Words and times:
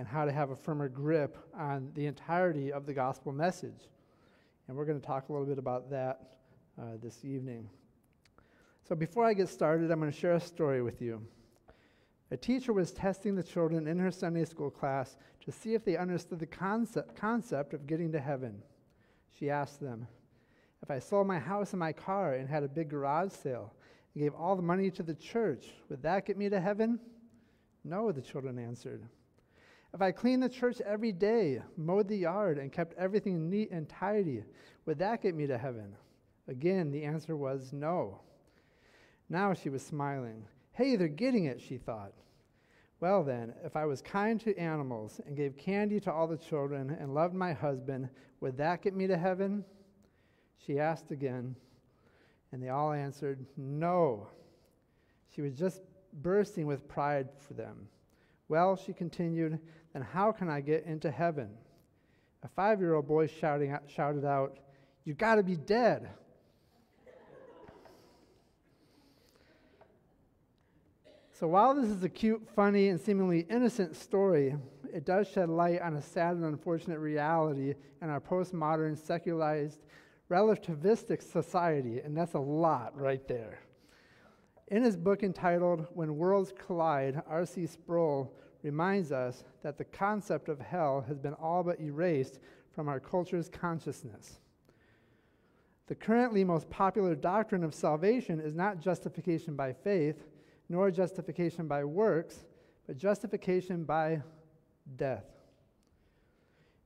and 0.00 0.08
how 0.08 0.24
to 0.24 0.32
have 0.32 0.48
a 0.48 0.56
firmer 0.56 0.88
grip 0.88 1.36
on 1.54 1.90
the 1.94 2.06
entirety 2.06 2.72
of 2.72 2.86
the 2.86 2.94
gospel 2.94 3.32
message. 3.32 3.90
And 4.66 4.74
we're 4.74 4.86
going 4.86 4.98
to 4.98 5.06
talk 5.06 5.28
a 5.28 5.32
little 5.32 5.46
bit 5.46 5.58
about 5.58 5.90
that 5.90 6.38
uh, 6.80 6.96
this 7.02 7.22
evening. 7.22 7.68
So, 8.88 8.94
before 8.94 9.26
I 9.26 9.34
get 9.34 9.50
started, 9.50 9.90
I'm 9.90 10.00
going 10.00 10.10
to 10.10 10.18
share 10.18 10.32
a 10.32 10.40
story 10.40 10.80
with 10.80 11.02
you. 11.02 11.20
A 12.30 12.36
teacher 12.38 12.72
was 12.72 12.92
testing 12.92 13.34
the 13.34 13.42
children 13.42 13.86
in 13.86 13.98
her 13.98 14.10
Sunday 14.10 14.46
school 14.46 14.70
class 14.70 15.18
to 15.44 15.52
see 15.52 15.74
if 15.74 15.84
they 15.84 15.98
understood 15.98 16.38
the 16.38 16.46
concept, 16.46 17.14
concept 17.14 17.74
of 17.74 17.86
getting 17.86 18.10
to 18.12 18.20
heaven. 18.20 18.62
She 19.38 19.50
asked 19.50 19.82
them, 19.82 20.06
If 20.82 20.90
I 20.90 20.98
sold 20.98 21.26
my 21.26 21.38
house 21.38 21.74
and 21.74 21.80
my 21.80 21.92
car 21.92 22.32
and 22.32 22.48
had 22.48 22.62
a 22.62 22.68
big 22.68 22.88
garage 22.88 23.32
sale 23.32 23.74
and 24.14 24.22
gave 24.22 24.32
all 24.32 24.56
the 24.56 24.62
money 24.62 24.90
to 24.92 25.02
the 25.02 25.14
church, 25.14 25.66
would 25.90 26.02
that 26.04 26.24
get 26.24 26.38
me 26.38 26.48
to 26.48 26.58
heaven? 26.58 26.98
No, 27.84 28.12
the 28.12 28.22
children 28.22 28.58
answered. 28.58 29.06
If 29.92 30.00
I 30.00 30.12
cleaned 30.12 30.42
the 30.42 30.48
church 30.48 30.80
every 30.82 31.12
day, 31.12 31.60
mowed 31.76 32.08
the 32.08 32.16
yard, 32.16 32.58
and 32.58 32.72
kept 32.72 32.94
everything 32.96 33.50
neat 33.50 33.70
and 33.70 33.88
tidy, 33.88 34.44
would 34.86 34.98
that 34.98 35.22
get 35.22 35.34
me 35.34 35.46
to 35.48 35.58
heaven? 35.58 35.96
Again, 36.46 36.90
the 36.90 37.04
answer 37.04 37.36
was 37.36 37.72
no. 37.72 38.20
Now 39.28 39.52
she 39.52 39.68
was 39.68 39.84
smiling. 39.84 40.44
Hey, 40.72 40.96
they're 40.96 41.08
getting 41.08 41.44
it, 41.44 41.60
she 41.60 41.76
thought. 41.76 42.12
Well, 43.00 43.24
then, 43.24 43.54
if 43.64 43.76
I 43.76 43.86
was 43.86 44.02
kind 44.02 44.40
to 44.40 44.56
animals 44.56 45.20
and 45.26 45.36
gave 45.36 45.56
candy 45.56 45.98
to 46.00 46.12
all 46.12 46.26
the 46.26 46.36
children 46.36 46.96
and 47.00 47.14
loved 47.14 47.34
my 47.34 47.52
husband, 47.52 48.10
would 48.40 48.56
that 48.58 48.82
get 48.82 48.94
me 48.94 49.06
to 49.06 49.16
heaven? 49.16 49.64
She 50.58 50.78
asked 50.78 51.10
again, 51.10 51.56
and 52.52 52.62
they 52.62 52.68
all 52.68 52.92
answered, 52.92 53.44
No. 53.56 54.28
She 55.34 55.40
was 55.40 55.54
just 55.54 55.82
bursting 56.22 56.66
with 56.66 56.86
pride 56.88 57.28
for 57.38 57.54
them. 57.54 57.88
Well, 58.48 58.74
she 58.76 58.92
continued, 58.92 59.60
then 59.92 60.02
how 60.02 60.32
can 60.32 60.48
I 60.48 60.60
get 60.60 60.84
into 60.84 61.10
heaven? 61.10 61.50
A 62.42 62.48
five 62.48 62.80
year 62.80 62.94
old 62.94 63.06
boy 63.06 63.26
shouting, 63.26 63.76
shouted 63.86 64.24
out, 64.24 64.58
You 65.04 65.14
got 65.14 65.36
to 65.36 65.42
be 65.42 65.56
dead. 65.56 66.10
So 71.32 71.48
while 71.48 71.74
this 71.74 71.86
is 71.86 72.02
a 72.02 72.08
cute, 72.08 72.46
funny, 72.54 72.88
and 72.88 73.00
seemingly 73.00 73.46
innocent 73.48 73.96
story, 73.96 74.56
it 74.92 75.06
does 75.06 75.26
shed 75.26 75.48
light 75.48 75.80
on 75.80 75.94
a 75.94 76.02
sad 76.02 76.36
and 76.36 76.44
unfortunate 76.44 76.98
reality 76.98 77.74
in 78.02 78.10
our 78.10 78.20
postmodern, 78.20 78.98
secularized, 78.98 79.80
relativistic 80.30 81.22
society, 81.22 82.00
and 82.00 82.14
that's 82.14 82.34
a 82.34 82.38
lot 82.38 82.94
right 82.94 83.26
there. 83.26 83.58
In 84.68 84.82
his 84.82 84.98
book 84.98 85.22
entitled 85.22 85.86
When 85.94 86.16
Worlds 86.16 86.52
Collide, 86.66 87.22
R.C. 87.26 87.66
Sproul 87.66 88.32
reminds 88.62 89.12
us 89.12 89.44
that 89.62 89.78
the 89.78 89.84
concept 89.84 90.48
of 90.48 90.60
hell 90.60 91.04
has 91.06 91.18
been 91.18 91.34
all 91.34 91.62
but 91.62 91.80
erased 91.80 92.38
from 92.72 92.88
our 92.88 93.00
culture's 93.00 93.48
consciousness. 93.48 94.40
The 95.86 95.94
currently 95.94 96.44
most 96.44 96.70
popular 96.70 97.14
doctrine 97.14 97.64
of 97.64 97.74
salvation 97.74 98.38
is 98.38 98.54
not 98.54 98.80
justification 98.80 99.56
by 99.56 99.72
faith, 99.72 100.24
nor 100.68 100.90
justification 100.90 101.66
by 101.66 101.84
works, 101.84 102.44
but 102.86 102.96
justification 102.96 103.82
by 103.84 104.22
death. 104.96 105.24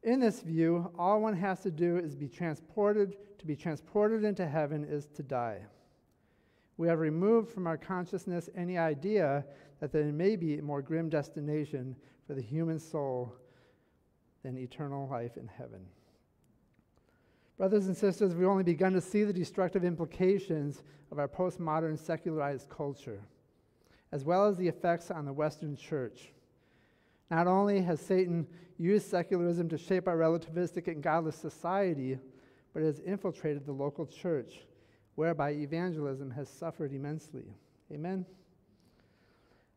In 0.03 0.21
this 0.21 0.41
view, 0.41 0.91
all 0.99 1.21
one 1.21 1.37
has 1.37 1.61
to 1.61 1.71
do 1.71 1.99
is 1.99 2.15
be 2.15 2.29
transported, 2.29 3.17
to 3.39 3.47
be 3.47 3.57
transported 3.57 4.25
into 4.25 4.47
heaven 4.47 4.85
is 4.85 5.07
to 5.15 5.23
die. 5.23 5.61
We 6.77 6.89
have 6.89 6.99
removed 6.99 7.51
from 7.51 7.67
our 7.67 7.77
consciousness 7.77 8.51
any 8.57 8.77
idea 8.77 9.45
that 9.85 9.93
there 9.93 10.05
may 10.05 10.35
be 10.35 10.57
a 10.59 10.63
more 10.63 10.81
grim 10.81 11.11
destination 11.11 11.95
for 12.27 12.33
the 12.33 12.41
human 12.41 12.79
soul 12.79 13.37
than 14.43 14.57
eternal 14.57 15.07
life 15.11 15.37
in 15.37 15.47
heaven. 15.47 15.85
Brothers 17.59 17.89
and 17.89 17.95
sisters, 17.95 18.35
we've 18.35 18.49
only 18.49 18.65
begun 18.65 18.95
to 18.95 19.01
see 19.03 19.25
the 19.25 19.33
destructive 19.35 19.85
implications 19.85 20.83
of 21.13 21.19
our 21.19 21.29
postmodern 21.29 21.99
secularized 21.99 22.71
culture, 22.71 23.21
as 24.11 24.25
well 24.25 24.47
as 24.47 24.57
the 24.57 24.67
effects 24.67 25.11
on 25.11 25.27
the 25.27 25.33
Western 25.35 25.77
church. 25.77 26.33
Not 27.31 27.47
only 27.47 27.83
has 27.83 28.01
Satan 28.01 28.47
used 28.79 29.11
secularism 29.11 29.69
to 29.69 29.77
shape 29.77 30.09
our 30.09 30.17
relativistic 30.17 30.89
and 30.89 31.03
godless 31.03 31.37
society, 31.37 32.19
but 32.73 32.83
it 32.83 32.87
has 32.87 33.01
infiltrated 33.01 33.67
the 33.67 33.73
local 33.73 34.07
church, 34.07 34.61
whereby 35.17 35.51
evangelism 35.51 36.31
has 36.31 36.49
suffered 36.49 36.95
immensely. 36.95 37.55
Amen? 37.93 38.25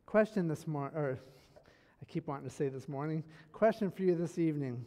Question 0.07 0.47
this 0.47 0.65
morning, 0.65 0.97
or 0.97 1.19
I 1.57 2.05
keep 2.05 2.27
wanting 2.27 2.47
to 2.47 2.55
say 2.55 2.69
this 2.69 2.87
morning. 2.87 3.25
Question 3.51 3.91
for 3.91 4.03
you 4.03 4.15
this 4.15 4.39
evening. 4.39 4.85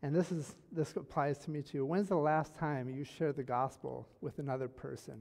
And 0.00 0.14
this 0.14 0.30
is 0.30 0.54
this 0.70 0.94
applies 0.94 1.38
to 1.38 1.50
me 1.50 1.60
too. 1.60 1.84
When's 1.84 2.08
the 2.08 2.16
last 2.16 2.54
time 2.54 2.88
you 2.88 3.02
shared 3.02 3.34
the 3.34 3.42
gospel 3.42 4.06
with 4.20 4.38
another 4.38 4.68
person? 4.68 5.20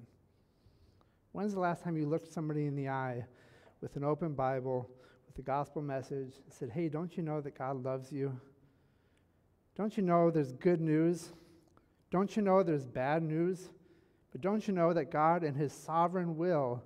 When's 1.31 1.55
the 1.55 1.61
last 1.61 1.83
time 1.83 1.97
you 1.97 2.05
looked 2.05 2.31
somebody 2.31 2.67
in 2.67 2.75
the 2.75 2.89
eye 2.89 3.25
with 3.81 3.95
an 3.95 4.03
open 4.03 4.35
Bible, 4.35 4.87
with 5.25 5.35
the 5.35 5.41
gospel 5.41 5.81
message, 5.81 6.35
and 6.43 6.53
said, 6.53 6.69
Hey, 6.69 6.89
don't 6.89 7.17
you 7.17 7.23
know 7.23 7.41
that 7.41 7.57
God 7.57 7.83
loves 7.83 8.11
you? 8.11 8.39
Don't 9.75 9.97
you 9.97 10.03
know 10.03 10.29
there's 10.29 10.51
good 10.51 10.79
news? 10.79 11.33
Don't 12.11 12.35
you 12.35 12.43
know 12.43 12.61
there's 12.61 12.85
bad 12.85 13.23
news? 13.23 13.69
But 14.31 14.41
don't 14.41 14.67
you 14.67 14.75
know 14.75 14.93
that 14.93 15.09
God, 15.09 15.43
in 15.43 15.55
His 15.55 15.73
sovereign 15.73 16.37
will, 16.37 16.83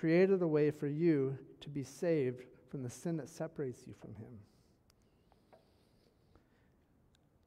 created 0.00 0.40
a 0.40 0.48
way 0.48 0.70
for 0.70 0.86
you 0.86 1.36
to 1.60 1.68
be 1.68 1.84
saved 1.84 2.42
from 2.70 2.82
the 2.82 2.88
sin 2.88 3.18
that 3.18 3.28
separates 3.28 3.86
you 3.86 3.92
from 4.00 4.14
Him. 4.14 4.32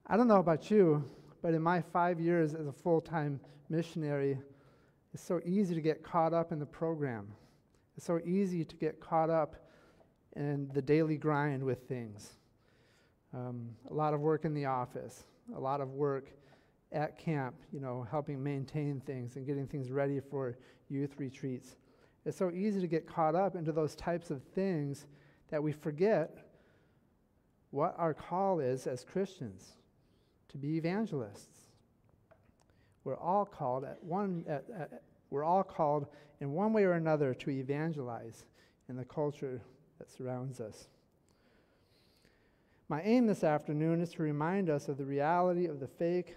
I 0.06 0.18
don't 0.18 0.28
know 0.28 0.38
about 0.38 0.70
you, 0.70 1.04
but 1.42 1.56
in 1.56 1.64
my 1.64 1.82
five 1.82 2.20
years 2.20 2.54
as 2.54 2.68
a 2.68 2.72
full 2.72 3.02
time 3.02 3.40
missionary, 3.70 4.38
it's 5.16 5.24
so 5.24 5.42
easy 5.44 5.74
to 5.74 5.82
get 5.82 6.04
caught 6.04 6.32
up 6.32 6.52
in 6.52 6.60
the 6.60 6.66
program. 6.66 7.28
It's 7.98 8.06
so 8.06 8.20
easy 8.24 8.64
to 8.64 8.76
get 8.76 9.00
caught 9.00 9.32
up 9.32 9.56
in 10.36 10.70
the 10.74 10.82
daily 10.82 11.18
grind 11.18 11.64
with 11.64 11.88
things. 11.88 12.34
Um, 13.34 13.70
a 13.90 13.94
lot 13.94 14.14
of 14.14 14.20
work 14.20 14.46
in 14.46 14.54
the 14.54 14.66
office, 14.66 15.24
a 15.56 15.60
lot 15.60 15.82
of 15.82 15.90
work 15.90 16.30
at 16.92 17.18
camp, 17.18 17.56
you 17.72 17.80
know, 17.80 18.06
helping 18.12 18.44
maintain 18.44 19.02
things 19.08 19.38
and 19.38 19.48
getting 19.48 19.66
things 19.66 19.90
ready 19.90 20.20
for 20.20 20.56
youth 20.88 21.16
retreats. 21.18 21.78
It's 22.26 22.38
so 22.38 22.52
easy 22.52 22.80
to 22.80 22.88
get 22.88 23.08
caught 23.08 23.36
up 23.36 23.56
into 23.56 23.72
those 23.72 23.96
types 23.96 24.32
of 24.32 24.42
things 24.56 25.06
that 25.50 25.62
we 25.62 25.72
forget 25.72 26.38
what 27.72 27.96
our 27.98 28.14
call 28.14 28.60
is 28.60 28.88
as 28.88 29.04
Christians 29.04 29.74
to 30.50 30.58
be 30.58 30.78
evangelists. 30.78 31.66
We're 33.04 33.18
all 33.18 33.46
called 33.46 33.84
at 33.84 34.02
one 34.04 34.46
at, 34.48 34.64
at, 34.78 35.02
we're 35.30 35.44
all 35.44 35.64
called 35.64 36.08
in 36.40 36.54
one 36.54 36.72
way 36.72 36.84
or 36.84 36.94
another 36.94 37.34
to 37.34 37.50
evangelize 37.50 38.46
in 38.88 38.96
the 38.96 39.04
culture 39.04 39.62
that 39.98 40.12
surrounds 40.12 40.62
us. 40.62 40.88
My 42.88 43.02
aim 43.02 43.26
this 43.26 43.44
afternoon 43.44 44.02
is 44.02 44.12
to 44.12 44.24
remind 44.24 44.70
us 44.70 44.88
of 44.88 44.98
the 44.98 45.06
reality 45.06 45.66
of 45.66 45.80
the 45.80 45.88
fake 45.88 46.36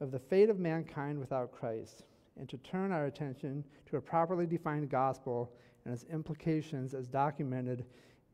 of 0.00 0.10
the 0.10 0.18
fate 0.18 0.50
of 0.50 0.58
mankind 0.58 1.18
without 1.18 1.52
Christ 1.52 2.02
and 2.38 2.48
to 2.48 2.56
turn 2.58 2.92
our 2.92 3.06
attention 3.06 3.64
to 3.90 3.96
a 3.96 4.00
properly 4.00 4.46
defined 4.46 4.90
gospel 4.90 5.52
and 5.84 5.94
its 5.94 6.04
implications 6.04 6.94
as 6.94 7.06
documented 7.06 7.84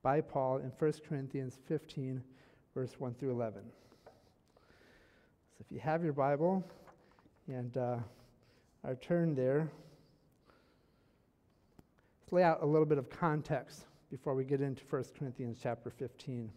by 0.03 0.21
Paul 0.21 0.59
in 0.59 0.73
1 0.79 0.93
Corinthians 1.09 1.59
15, 1.67 2.23
verse 2.75 2.95
1 2.99 3.15
through 3.15 3.33
11. 3.33 3.63
So 5.59 5.65
if 5.67 5.71
you 5.71 5.81
have 5.81 6.03
your 6.03 6.13
Bible 6.13 6.65
and 7.49 7.77
uh, 7.77 7.97
our 8.85 8.95
turn 8.97 9.35
there, 9.35 9.69
let's 12.23 12.33
lay 12.33 12.43
out 12.43 12.63
a 12.63 12.67
little 12.67 12.87
bit 12.87 12.99
of 12.99 13.11
context 13.11 13.85
before 14.11 14.35
we 14.35 14.45
get 14.45 14.61
into 14.61 14.83
1 14.89 15.05
Corinthians 15.19 15.59
chapter 15.63 15.91
15. 15.91 16.51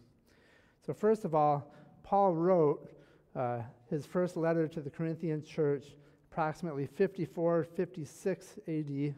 So, 0.84 0.92
first 0.92 1.24
of 1.24 1.34
all, 1.34 1.72
Paul 2.02 2.34
wrote 2.34 2.90
uh, 3.34 3.60
his 3.88 4.06
first 4.06 4.36
letter 4.36 4.68
to 4.68 4.80
the 4.80 4.90
Corinthian 4.90 5.42
church 5.42 5.84
approximately 6.34 6.84
54, 6.84 7.62
56 7.62 8.58
AD, 8.66 9.14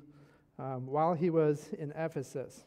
um, 0.59 0.87
while 0.87 1.15
he 1.15 1.31
was 1.31 1.71
in 1.79 1.91
Ephesus. 1.93 2.67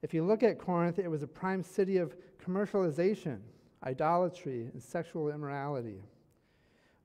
If 0.00 0.14
you 0.14 0.24
look 0.24 0.42
at 0.42 0.58
Corinth, 0.58 0.98
it 0.98 1.10
was 1.10 1.22
a 1.22 1.26
prime 1.26 1.62
city 1.62 1.98
of 1.98 2.16
commercialization, 2.42 3.40
idolatry, 3.84 4.70
and 4.72 4.82
sexual 4.82 5.28
immorality. 5.28 6.02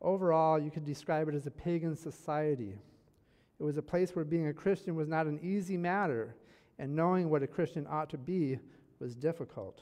Overall, 0.01 0.57
you 0.57 0.71
could 0.71 0.85
describe 0.85 1.27
it 1.27 1.35
as 1.35 1.47
a 1.47 1.51
pagan 1.51 1.97
society. 1.97 2.77
It 3.59 3.63
was 3.63 3.75
a 3.75 3.81
place 3.81 4.15
where 4.15 4.23
being 4.23 4.47
a 4.47 4.53
Christian 4.53 4.95
was 4.95 5.09
not 5.09 5.25
an 5.25 5.37
easy 5.43 5.75
matter, 5.75 6.33
and 6.79 6.95
knowing 6.95 7.29
what 7.29 7.43
a 7.43 7.47
Christian 7.47 7.85
ought 7.89 8.09
to 8.11 8.17
be 8.17 8.57
was 9.01 9.17
difficult. 9.17 9.81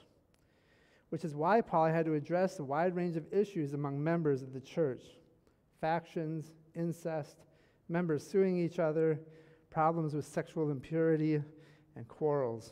Which 1.10 1.26
is 1.26 1.36
why 1.36 1.62
Paul 1.62 1.90
had 1.90 2.06
to 2.06 2.16
address 2.16 2.58
a 2.58 2.64
wide 2.64 2.96
range 2.96 3.18
of 3.18 3.32
issues 3.32 3.76
among 3.76 4.04
members 4.04 4.42
of 4.42 4.52
the 4.52 4.62
church 4.62 5.04
factions, 5.84 6.54
incest, 6.76 7.44
members 7.90 8.26
suing 8.26 8.58
each 8.58 8.80
other, 8.80 9.20
problems 9.70 10.14
with 10.14 10.26
sexual 10.26 10.72
impurity, 10.72 11.42
and 11.98 12.08
quarrels. 12.08 12.72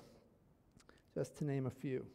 just 1.13 1.35
to 1.37 1.43
name 1.43 1.65
a 1.65 1.69
few. 1.69 2.05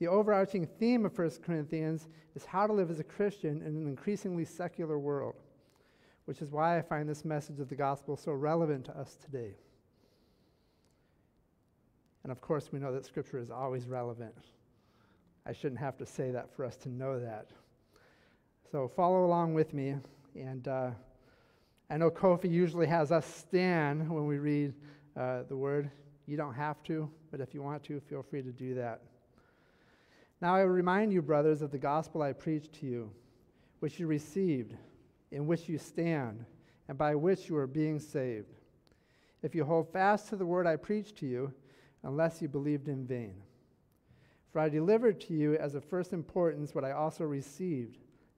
The 0.00 0.08
overarching 0.08 0.66
theme 0.66 1.06
of 1.06 1.16
1 1.16 1.30
Corinthians 1.46 2.08
is 2.34 2.44
how 2.44 2.66
to 2.66 2.72
live 2.72 2.90
as 2.90 2.98
a 2.98 3.04
Christian 3.04 3.62
in 3.62 3.76
an 3.76 3.86
increasingly 3.86 4.44
secular 4.44 4.98
world, 4.98 5.36
which 6.24 6.42
is 6.42 6.50
why 6.50 6.76
I 6.76 6.82
find 6.82 7.08
this 7.08 7.24
message 7.24 7.60
of 7.60 7.68
the 7.68 7.76
gospel 7.76 8.16
so 8.16 8.32
relevant 8.32 8.86
to 8.86 8.98
us 8.98 9.16
today. 9.24 9.54
And 12.24 12.32
of 12.32 12.40
course, 12.40 12.72
we 12.72 12.80
know 12.80 12.92
that 12.92 13.04
Scripture 13.04 13.38
is 13.38 13.52
always 13.52 13.86
relevant. 13.86 14.34
I 15.46 15.52
shouldn't 15.52 15.80
have 15.80 15.96
to 15.98 16.06
say 16.06 16.32
that 16.32 16.52
for 16.52 16.64
us 16.64 16.76
to 16.78 16.88
know 16.88 17.20
that. 17.20 17.52
So 18.72 18.88
follow 18.88 19.26
along 19.26 19.52
with 19.52 19.74
me. 19.74 19.96
And 20.34 20.66
uh, 20.66 20.92
I 21.90 21.98
know 21.98 22.10
Kofi 22.10 22.50
usually 22.50 22.86
has 22.86 23.12
us 23.12 23.26
stand 23.26 24.08
when 24.08 24.26
we 24.26 24.38
read 24.38 24.72
uh, 25.14 25.42
the 25.46 25.54
word. 25.54 25.90
You 26.26 26.38
don't 26.38 26.54
have 26.54 26.82
to, 26.84 27.10
but 27.30 27.38
if 27.38 27.52
you 27.52 27.60
want 27.60 27.82
to, 27.84 28.00
feel 28.00 28.22
free 28.22 28.40
to 28.40 28.50
do 28.50 28.74
that. 28.76 29.02
Now 30.40 30.54
I 30.54 30.62
remind 30.62 31.12
you, 31.12 31.20
brothers, 31.20 31.60
of 31.60 31.70
the 31.70 31.76
gospel 31.76 32.22
I 32.22 32.32
preached 32.32 32.72
to 32.80 32.86
you, 32.86 33.10
which 33.80 34.00
you 34.00 34.06
received, 34.06 34.74
in 35.32 35.46
which 35.46 35.68
you 35.68 35.76
stand, 35.76 36.42
and 36.88 36.96
by 36.96 37.14
which 37.14 37.50
you 37.50 37.56
are 37.58 37.66
being 37.66 37.98
saved. 37.98 38.54
If 39.42 39.54
you 39.54 39.66
hold 39.66 39.92
fast 39.92 40.30
to 40.30 40.36
the 40.36 40.46
word 40.46 40.66
I 40.66 40.76
preached 40.76 41.16
to 41.16 41.26
you, 41.26 41.52
unless 42.04 42.40
you 42.40 42.48
believed 42.48 42.88
in 42.88 43.06
vain. 43.06 43.34
For 44.50 44.60
I 44.60 44.70
delivered 44.70 45.20
to 45.22 45.34
you 45.34 45.56
as 45.58 45.74
of 45.74 45.84
first 45.84 46.14
importance 46.14 46.74
what 46.74 46.86
I 46.86 46.92
also 46.92 47.24
received 47.24 47.98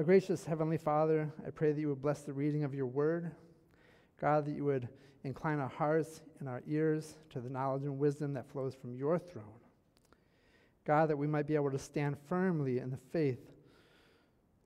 Our 0.00 0.04
gracious 0.04 0.46
Heavenly 0.46 0.78
Father, 0.78 1.30
I 1.46 1.50
pray 1.50 1.72
that 1.72 1.78
you 1.78 1.90
would 1.90 2.00
bless 2.00 2.22
the 2.22 2.32
reading 2.32 2.64
of 2.64 2.72
your 2.74 2.86
word. 2.86 3.32
God, 4.18 4.46
that 4.46 4.52
you 4.52 4.64
would 4.64 4.88
incline 5.24 5.58
our 5.58 5.68
hearts 5.68 6.22
and 6.38 6.48
our 6.48 6.62
ears 6.66 7.18
to 7.28 7.38
the 7.38 7.50
knowledge 7.50 7.82
and 7.82 7.98
wisdom 7.98 8.32
that 8.32 8.48
flows 8.50 8.74
from 8.74 8.94
your 8.94 9.18
throne. 9.18 9.44
God, 10.86 11.10
that 11.10 11.18
we 11.18 11.26
might 11.26 11.46
be 11.46 11.54
able 11.54 11.70
to 11.70 11.78
stand 11.78 12.16
firmly 12.30 12.78
in 12.78 12.90
the 12.90 12.96
faith 13.12 13.52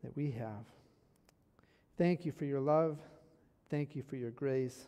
that 0.04 0.14
we 0.14 0.30
have. 0.30 0.66
Thank 1.98 2.24
you 2.24 2.30
for 2.30 2.44
your 2.44 2.60
love. 2.60 3.00
Thank 3.70 3.96
you 3.96 4.04
for 4.04 4.14
your 4.14 4.30
grace. 4.30 4.86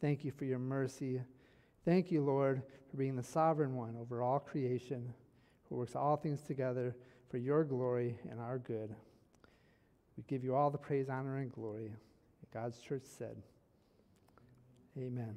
Thank 0.00 0.24
you 0.24 0.30
for 0.30 0.44
your 0.44 0.60
mercy. 0.60 1.20
Thank 1.84 2.12
you, 2.12 2.22
Lord, 2.22 2.62
for 2.92 2.96
being 2.96 3.16
the 3.16 3.24
sovereign 3.24 3.74
one 3.74 3.96
over 4.00 4.22
all 4.22 4.38
creation, 4.38 5.12
who 5.68 5.74
works 5.74 5.96
all 5.96 6.16
things 6.16 6.42
together 6.42 6.94
for 7.28 7.38
your 7.38 7.64
glory 7.64 8.20
and 8.30 8.38
our 8.38 8.58
good. 8.58 8.94
We 10.20 10.24
give 10.28 10.44
you 10.44 10.54
all 10.54 10.70
the 10.70 10.76
praise, 10.76 11.08
honor, 11.08 11.38
and 11.38 11.50
glory. 11.50 11.94
God's 12.52 12.78
church 12.78 13.04
said, 13.04 13.36
Amen. 14.98 15.34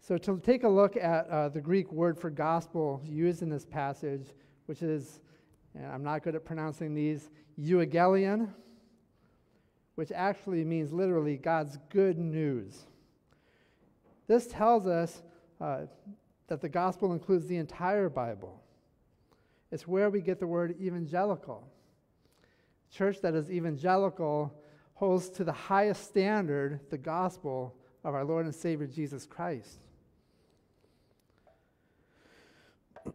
So, 0.00 0.18
to 0.18 0.40
take 0.40 0.64
a 0.64 0.68
look 0.68 0.96
at 0.96 1.28
uh, 1.28 1.50
the 1.50 1.60
Greek 1.60 1.92
word 1.92 2.18
for 2.18 2.30
gospel 2.30 3.00
used 3.04 3.42
in 3.42 3.48
this 3.48 3.64
passage, 3.64 4.26
which 4.66 4.82
is, 4.82 5.20
and 5.76 5.86
I'm 5.86 6.02
not 6.02 6.24
good 6.24 6.34
at 6.34 6.44
pronouncing 6.44 6.94
these, 6.94 7.30
euangelion, 7.56 8.52
which 9.94 10.10
actually 10.10 10.64
means 10.64 10.92
literally 10.92 11.36
God's 11.36 11.78
good 11.90 12.18
news. 12.18 12.86
This 14.26 14.48
tells 14.48 14.88
us 14.88 15.22
uh, 15.60 15.82
that 16.48 16.60
the 16.60 16.68
gospel 16.68 17.12
includes 17.12 17.46
the 17.46 17.58
entire 17.58 18.08
Bible. 18.08 18.60
It's 19.70 19.86
where 19.86 20.10
we 20.10 20.22
get 20.22 20.40
the 20.40 20.46
word 20.48 20.74
evangelical. 20.80 21.68
Church 22.94 23.20
that 23.22 23.34
is 23.34 23.50
evangelical 23.50 24.54
holds 24.94 25.28
to 25.28 25.42
the 25.42 25.52
highest 25.52 26.04
standard 26.04 26.78
the 26.90 26.96
gospel 26.98 27.74
of 28.04 28.14
our 28.14 28.24
Lord 28.24 28.44
and 28.44 28.54
Savior 28.54 28.86
Jesus 28.86 29.26
Christ. 29.26 29.80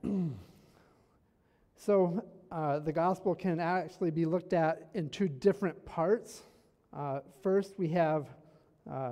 so, 1.78 2.22
uh, 2.52 2.80
the 2.80 2.92
gospel 2.92 3.34
can 3.34 3.62
actually 3.62 4.12
be 4.12 4.26
looked 4.26 4.52
at 4.52 4.90
in 4.96 5.10
two 5.10 5.30
different 5.30 5.86
parts. 5.86 6.42
Uh, 6.92 7.22
first, 7.42 7.76
we 7.78 7.88
have 7.88 8.28
uh, 8.92 9.12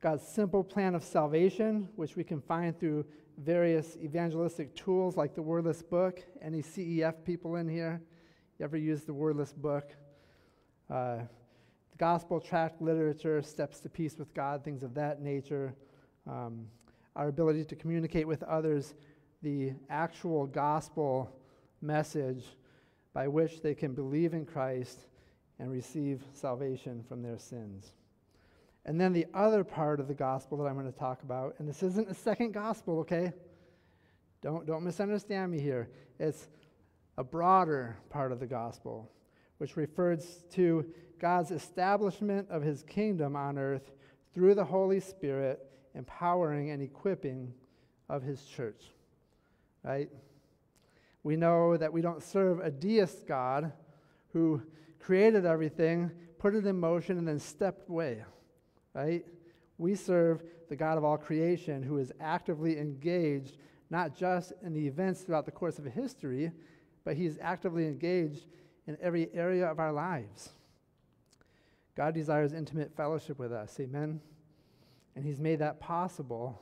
God's 0.00 0.22
simple 0.22 0.62
plan 0.62 0.94
of 0.94 1.02
salvation, 1.02 1.88
which 1.96 2.14
we 2.14 2.22
can 2.22 2.40
find 2.40 2.78
through 2.78 3.04
various 3.38 3.96
evangelistic 3.96 4.76
tools 4.76 5.16
like 5.16 5.34
the 5.34 5.42
Wordless 5.42 5.82
Book. 5.82 6.22
Any 6.40 6.62
CEF 6.62 7.24
people 7.24 7.56
in 7.56 7.68
here? 7.68 8.00
You 8.58 8.64
ever 8.64 8.76
use 8.76 9.02
the 9.02 9.12
Wordless 9.12 9.52
Book? 9.52 9.90
Uh, 10.88 11.16
the 11.90 11.98
gospel 11.98 12.38
tract 12.38 12.80
literature, 12.80 13.42
steps 13.42 13.80
to 13.80 13.88
peace 13.88 14.16
with 14.16 14.32
God, 14.32 14.62
things 14.62 14.84
of 14.84 14.94
that 14.94 15.20
nature. 15.20 15.74
Um, 16.24 16.66
our 17.16 17.26
ability 17.26 17.64
to 17.64 17.74
communicate 17.74 18.28
with 18.28 18.44
others 18.44 18.94
the 19.42 19.72
actual 19.90 20.46
gospel 20.46 21.34
message 21.82 22.44
by 23.12 23.26
which 23.26 23.60
they 23.60 23.74
can 23.74 23.92
believe 23.92 24.34
in 24.34 24.46
Christ 24.46 25.00
and 25.58 25.68
receive 25.72 26.22
salvation 26.32 27.02
from 27.08 27.22
their 27.22 27.38
sins. 27.38 27.90
And 28.84 29.00
then 29.00 29.12
the 29.12 29.26
other 29.34 29.64
part 29.64 29.98
of 29.98 30.06
the 30.06 30.14
gospel 30.14 30.58
that 30.58 30.64
I'm 30.66 30.74
going 30.74 30.92
to 30.92 30.96
talk 30.96 31.24
about, 31.24 31.56
and 31.58 31.68
this 31.68 31.82
isn't 31.82 32.08
a 32.08 32.14
second 32.14 32.52
gospel, 32.52 33.00
okay? 33.00 33.32
Don't, 34.42 34.64
don't 34.64 34.84
misunderstand 34.84 35.50
me 35.50 35.60
here. 35.60 35.88
It's 36.20 36.46
a 37.16 37.24
broader 37.24 37.96
part 38.10 38.32
of 38.32 38.40
the 38.40 38.46
gospel, 38.46 39.10
which 39.58 39.76
refers 39.76 40.44
to 40.52 40.84
God's 41.18 41.50
establishment 41.50 42.48
of 42.50 42.62
his 42.62 42.82
kingdom 42.82 43.36
on 43.36 43.58
earth 43.58 43.92
through 44.34 44.54
the 44.54 44.64
Holy 44.64 45.00
Spirit, 45.00 45.60
empowering 45.94 46.70
and 46.70 46.82
equipping 46.82 47.54
of 48.08 48.22
his 48.22 48.44
church. 48.44 48.82
Right? 49.82 50.10
We 51.22 51.36
know 51.36 51.76
that 51.76 51.92
we 51.92 52.00
don't 52.00 52.22
serve 52.22 52.60
a 52.60 52.70
deist 52.70 53.26
God 53.26 53.72
who 54.32 54.62
created 54.98 55.46
everything, 55.46 56.10
put 56.38 56.54
it 56.54 56.66
in 56.66 56.78
motion, 56.78 57.18
and 57.18 57.26
then 57.28 57.38
stepped 57.38 57.88
away 57.88 58.24
right? 58.94 59.24
We 59.76 59.94
serve 59.96 60.42
the 60.68 60.76
God 60.76 60.96
of 60.96 61.04
all 61.04 61.18
creation 61.18 61.82
who 61.82 61.98
is 61.98 62.12
actively 62.20 62.78
engaged 62.78 63.58
not 63.90 64.16
just 64.16 64.52
in 64.62 64.72
the 64.72 64.86
events 64.86 65.20
throughout 65.20 65.44
the 65.44 65.52
course 65.52 65.78
of 65.78 65.84
history, 65.84 66.50
but 67.04 67.16
he's 67.16 67.38
actively 67.40 67.86
engaged 67.86 68.46
in 68.86 68.96
every 69.00 69.28
area 69.32 69.70
of 69.70 69.78
our 69.78 69.92
lives. 69.92 70.50
God 71.96 72.14
desires 72.14 72.52
intimate 72.52 72.96
fellowship 72.96 73.38
with 73.38 73.52
us, 73.52 73.78
amen? 73.78 74.20
And 75.14 75.24
he's 75.24 75.38
made 75.38 75.60
that 75.60 75.78
possible 75.78 76.60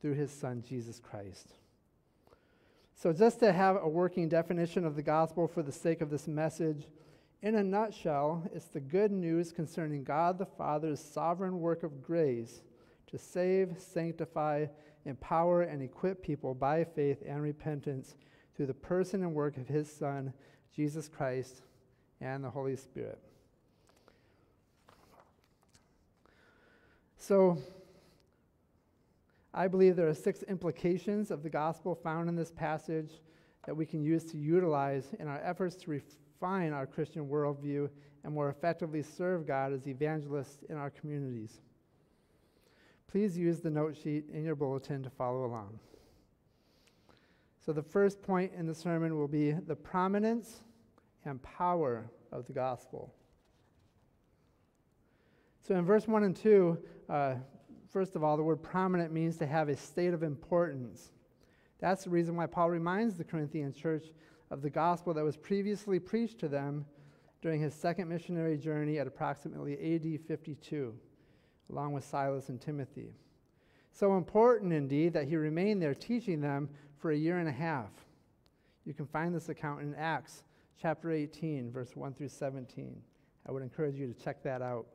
through 0.00 0.14
his 0.14 0.32
son, 0.32 0.64
Jesus 0.66 0.98
Christ. 0.98 1.54
So, 2.94 3.12
just 3.12 3.40
to 3.40 3.52
have 3.52 3.76
a 3.76 3.88
working 3.88 4.28
definition 4.28 4.84
of 4.84 4.96
the 4.96 5.02
gospel 5.02 5.46
for 5.46 5.62
the 5.62 5.72
sake 5.72 6.00
of 6.00 6.10
this 6.10 6.26
message, 6.26 6.86
in 7.40 7.56
a 7.56 7.62
nutshell, 7.62 8.44
it's 8.52 8.66
the 8.66 8.80
good 8.80 9.10
news 9.10 9.52
concerning 9.52 10.04
God 10.04 10.38
the 10.38 10.46
Father's 10.46 11.00
sovereign 11.00 11.60
work 11.60 11.82
of 11.82 12.02
grace 12.02 12.62
to 13.08 13.18
save, 13.18 13.76
sanctify, 13.78 14.66
empower, 15.04 15.62
and 15.62 15.82
equip 15.82 16.22
people 16.22 16.54
by 16.54 16.84
faith 16.84 17.22
and 17.26 17.42
repentance 17.42 18.16
through 18.56 18.66
the 18.66 18.74
person 18.74 19.22
and 19.22 19.34
work 19.34 19.56
of 19.56 19.68
His 19.68 19.90
Son, 19.90 20.32
Jesus 20.74 21.08
Christ, 21.08 21.62
and 22.20 22.42
the 22.42 22.50
Holy 22.50 22.76
Spirit. 22.76 23.18
So, 27.18 27.58
I 29.54 29.68
believe 29.68 29.96
there 29.96 30.08
are 30.08 30.14
six 30.14 30.42
implications 30.44 31.30
of 31.30 31.42
the 31.42 31.50
gospel 31.50 31.94
found 31.94 32.28
in 32.28 32.36
this 32.36 32.50
passage 32.50 33.20
that 33.66 33.76
we 33.76 33.86
can 33.86 34.02
use 34.02 34.24
to 34.24 34.38
utilize 34.38 35.14
in 35.18 35.28
our 35.28 35.40
efforts 35.44 35.76
to 35.76 35.90
refine 35.90 36.72
our 36.72 36.86
Christian 36.86 37.28
worldview 37.28 37.88
and 38.24 38.34
more 38.34 38.48
effectively 38.48 39.02
serve 39.02 39.46
God 39.46 39.72
as 39.72 39.86
evangelists 39.86 40.64
in 40.68 40.76
our 40.76 40.90
communities. 40.90 41.60
Please 43.08 43.36
use 43.36 43.60
the 43.60 43.70
note 43.70 43.96
sheet 43.96 44.24
in 44.32 44.42
your 44.42 44.54
bulletin 44.54 45.02
to 45.02 45.10
follow 45.10 45.44
along. 45.44 45.78
So, 47.64 47.72
the 47.72 47.82
first 47.82 48.20
point 48.22 48.52
in 48.58 48.66
the 48.66 48.74
sermon 48.74 49.16
will 49.16 49.28
be 49.28 49.52
the 49.52 49.76
prominence 49.76 50.62
and 51.24 51.40
power 51.42 52.10
of 52.32 52.44
the 52.46 52.52
gospel. 52.52 53.14
So, 55.60 55.76
in 55.76 55.84
verse 55.84 56.08
1 56.08 56.24
and 56.24 56.34
2, 56.34 56.78
uh, 57.08 57.34
first 57.88 58.16
of 58.16 58.24
all, 58.24 58.36
the 58.36 58.42
word 58.42 58.64
prominent 58.64 59.12
means 59.12 59.36
to 59.36 59.46
have 59.46 59.68
a 59.68 59.76
state 59.76 60.12
of 60.12 60.24
importance. 60.24 61.12
That's 61.78 62.02
the 62.02 62.10
reason 62.10 62.34
why 62.34 62.46
Paul 62.46 62.68
reminds 62.68 63.16
the 63.16 63.22
Corinthian 63.22 63.72
church 63.72 64.06
of 64.50 64.60
the 64.60 64.70
gospel 64.70 65.14
that 65.14 65.24
was 65.24 65.36
previously 65.36 66.00
preached 66.00 66.40
to 66.40 66.48
them 66.48 66.84
during 67.42 67.60
his 67.60 67.74
second 67.74 68.08
missionary 68.08 68.58
journey 68.58 68.98
at 68.98 69.06
approximately 69.06 69.74
AD 69.94 70.20
52, 70.26 70.94
along 71.70 71.92
with 71.92 72.04
Silas 72.04 72.48
and 72.48 72.60
Timothy. 72.60 73.12
So 73.92 74.16
important, 74.16 74.72
indeed, 74.72 75.12
that 75.12 75.28
he 75.28 75.36
remained 75.36 75.82
there 75.82 75.94
teaching 75.94 76.40
them 76.40 76.68
for 76.98 77.10
a 77.10 77.16
year 77.16 77.38
and 77.38 77.48
a 77.48 77.52
half. 77.52 77.90
You 78.84 78.94
can 78.94 79.06
find 79.06 79.34
this 79.34 79.48
account 79.48 79.82
in 79.82 79.94
Acts 79.94 80.42
chapter 80.80 81.12
18, 81.12 81.70
verse 81.70 81.94
1 81.94 82.14
through 82.14 82.28
17. 82.28 83.00
I 83.46 83.52
would 83.52 83.62
encourage 83.62 83.96
you 83.96 84.12
to 84.12 84.14
check 84.14 84.42
that 84.42 84.62
out. 84.62 84.86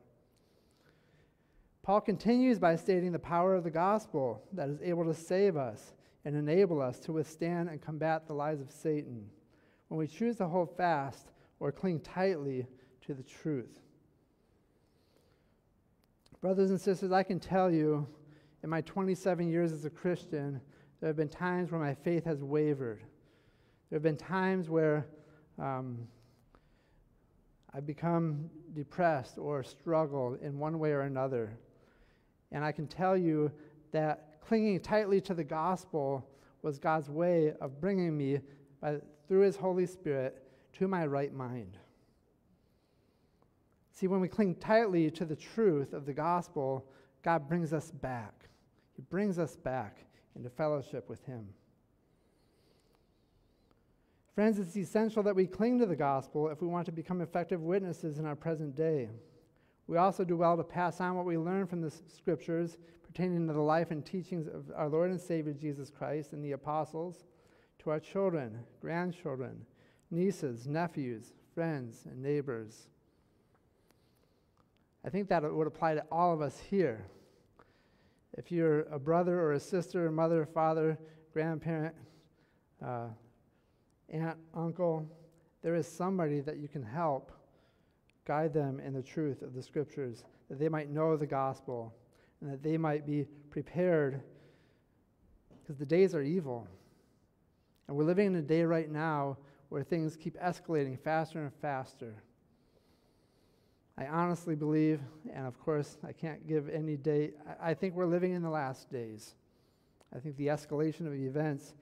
Paul 1.82 2.00
continues 2.00 2.58
by 2.58 2.76
stating 2.76 3.12
the 3.12 3.18
power 3.18 3.54
of 3.54 3.64
the 3.64 3.70
gospel 3.70 4.42
that 4.52 4.68
is 4.68 4.80
able 4.82 5.04
to 5.04 5.14
save 5.14 5.56
us 5.56 5.94
and 6.24 6.36
enable 6.36 6.82
us 6.82 6.98
to 7.00 7.12
withstand 7.12 7.70
and 7.70 7.80
combat 7.80 8.26
the 8.26 8.34
lies 8.34 8.60
of 8.60 8.70
Satan 8.70 9.24
when 9.88 9.98
we 9.98 10.06
choose 10.06 10.36
to 10.36 10.46
hold 10.46 10.76
fast 10.76 11.28
or 11.60 11.72
cling 11.72 12.00
tightly 12.00 12.66
to 13.06 13.14
the 13.14 13.22
truth. 13.22 13.80
Brothers 16.40 16.70
and 16.70 16.80
sisters, 16.80 17.10
I 17.10 17.22
can 17.22 17.40
tell 17.40 17.70
you 17.70 18.06
in 18.62 18.70
my 18.70 18.80
27 18.82 19.48
years 19.48 19.72
as 19.72 19.84
a 19.84 19.90
Christian, 19.90 20.60
there 21.00 21.08
have 21.08 21.16
been 21.16 21.28
times 21.28 21.70
where 21.70 21.80
my 21.80 21.94
faith 21.94 22.24
has 22.24 22.42
wavered. 22.42 23.00
There 23.88 23.96
have 23.96 24.02
been 24.02 24.16
times 24.16 24.68
where 24.68 25.06
um, 25.58 26.08
I've 27.72 27.86
become 27.86 28.50
depressed 28.74 29.38
or 29.38 29.62
struggled 29.62 30.40
in 30.42 30.58
one 30.58 30.78
way 30.78 30.90
or 30.90 31.02
another. 31.02 31.56
And 32.50 32.64
I 32.64 32.72
can 32.72 32.86
tell 32.86 33.16
you 33.16 33.52
that 33.92 34.40
clinging 34.40 34.80
tightly 34.80 35.20
to 35.22 35.34
the 35.34 35.44
gospel 35.44 36.28
was 36.62 36.78
God's 36.78 37.08
way 37.08 37.52
of 37.60 37.80
bringing 37.80 38.16
me, 38.16 38.40
by, 38.80 38.96
through 39.28 39.40
His 39.40 39.56
Holy 39.56 39.86
Spirit, 39.86 40.42
to 40.74 40.88
my 40.88 41.06
right 41.06 41.32
mind. 41.32 41.78
See, 43.92 44.06
when 44.06 44.20
we 44.20 44.28
cling 44.28 44.54
tightly 44.56 45.10
to 45.12 45.24
the 45.24 45.36
truth 45.36 45.92
of 45.92 46.06
the 46.06 46.12
gospel, 46.12 46.86
God 47.22 47.48
brings 47.48 47.72
us 47.72 47.90
back. 47.90 48.37
He 48.98 49.02
brings 49.02 49.38
us 49.38 49.54
back 49.54 50.04
into 50.34 50.50
fellowship 50.50 51.08
with 51.08 51.24
Him. 51.24 51.46
Friends, 54.34 54.58
it's 54.58 54.76
essential 54.76 55.22
that 55.22 55.36
we 55.36 55.46
cling 55.46 55.78
to 55.78 55.86
the 55.86 55.94
gospel 55.94 56.48
if 56.48 56.60
we 56.60 56.66
want 56.66 56.86
to 56.86 56.92
become 56.92 57.20
effective 57.20 57.62
witnesses 57.62 58.18
in 58.18 58.26
our 58.26 58.34
present 58.34 58.74
day. 58.74 59.08
We 59.86 59.98
also 59.98 60.24
do 60.24 60.36
well 60.36 60.56
to 60.56 60.64
pass 60.64 61.00
on 61.00 61.14
what 61.14 61.26
we 61.26 61.38
learn 61.38 61.68
from 61.68 61.80
the 61.80 61.92
scriptures 61.92 62.76
pertaining 63.06 63.46
to 63.46 63.52
the 63.52 63.60
life 63.60 63.92
and 63.92 64.04
teachings 64.04 64.48
of 64.48 64.64
our 64.74 64.88
Lord 64.88 65.10
and 65.12 65.20
Savior 65.20 65.52
Jesus 65.52 65.90
Christ 65.90 66.32
and 66.32 66.44
the 66.44 66.52
apostles 66.52 67.24
to 67.78 67.90
our 67.90 68.00
children, 68.00 68.58
grandchildren, 68.80 69.64
nieces, 70.10 70.66
nephews, 70.66 71.34
friends, 71.54 72.02
and 72.04 72.20
neighbors. 72.20 72.88
I 75.04 75.10
think 75.10 75.28
that 75.28 75.44
would 75.44 75.68
apply 75.68 75.94
to 75.94 76.04
all 76.10 76.34
of 76.34 76.42
us 76.42 76.58
here. 76.58 77.06
If 78.38 78.52
you're 78.52 78.82
a 78.82 79.00
brother 79.00 79.40
or 79.40 79.54
a 79.54 79.60
sister, 79.60 80.12
mother, 80.12 80.46
father, 80.46 80.96
grandparent, 81.32 81.96
uh, 82.80 83.08
aunt, 84.10 84.38
uncle, 84.54 85.10
there 85.60 85.74
is 85.74 85.88
somebody 85.88 86.38
that 86.42 86.58
you 86.58 86.68
can 86.68 86.84
help 86.84 87.32
guide 88.24 88.54
them 88.54 88.78
in 88.78 88.92
the 88.92 89.02
truth 89.02 89.42
of 89.42 89.54
the 89.54 89.62
scriptures, 89.62 90.22
that 90.48 90.60
they 90.60 90.68
might 90.68 90.88
know 90.88 91.16
the 91.16 91.26
gospel, 91.26 91.92
and 92.40 92.52
that 92.52 92.62
they 92.62 92.78
might 92.78 93.04
be 93.04 93.26
prepared, 93.50 94.22
because 95.60 95.76
the 95.76 95.86
days 95.86 96.14
are 96.14 96.22
evil. 96.22 96.68
And 97.88 97.96
we're 97.96 98.04
living 98.04 98.28
in 98.28 98.36
a 98.36 98.42
day 98.42 98.62
right 98.62 98.88
now 98.88 99.36
where 99.68 99.82
things 99.82 100.16
keep 100.16 100.38
escalating 100.38 100.96
faster 100.96 101.42
and 101.42 101.52
faster. 101.60 102.22
I 103.98 104.06
honestly 104.06 104.54
believe, 104.54 105.00
and 105.34 105.44
of 105.44 105.58
course, 105.58 105.98
I 106.06 106.12
can't 106.12 106.46
give 106.46 106.68
any 106.68 106.96
date, 106.96 107.34
I, 107.60 107.74
think 107.74 107.96
we're 107.96 108.06
living 108.06 108.32
in 108.32 108.42
the 108.42 108.50
last 108.50 108.88
days. 108.92 109.34
I 110.14 110.20
think 110.20 110.36
the 110.36 110.46
escalation 110.46 111.08
of 111.08 111.14
events, 111.14 111.74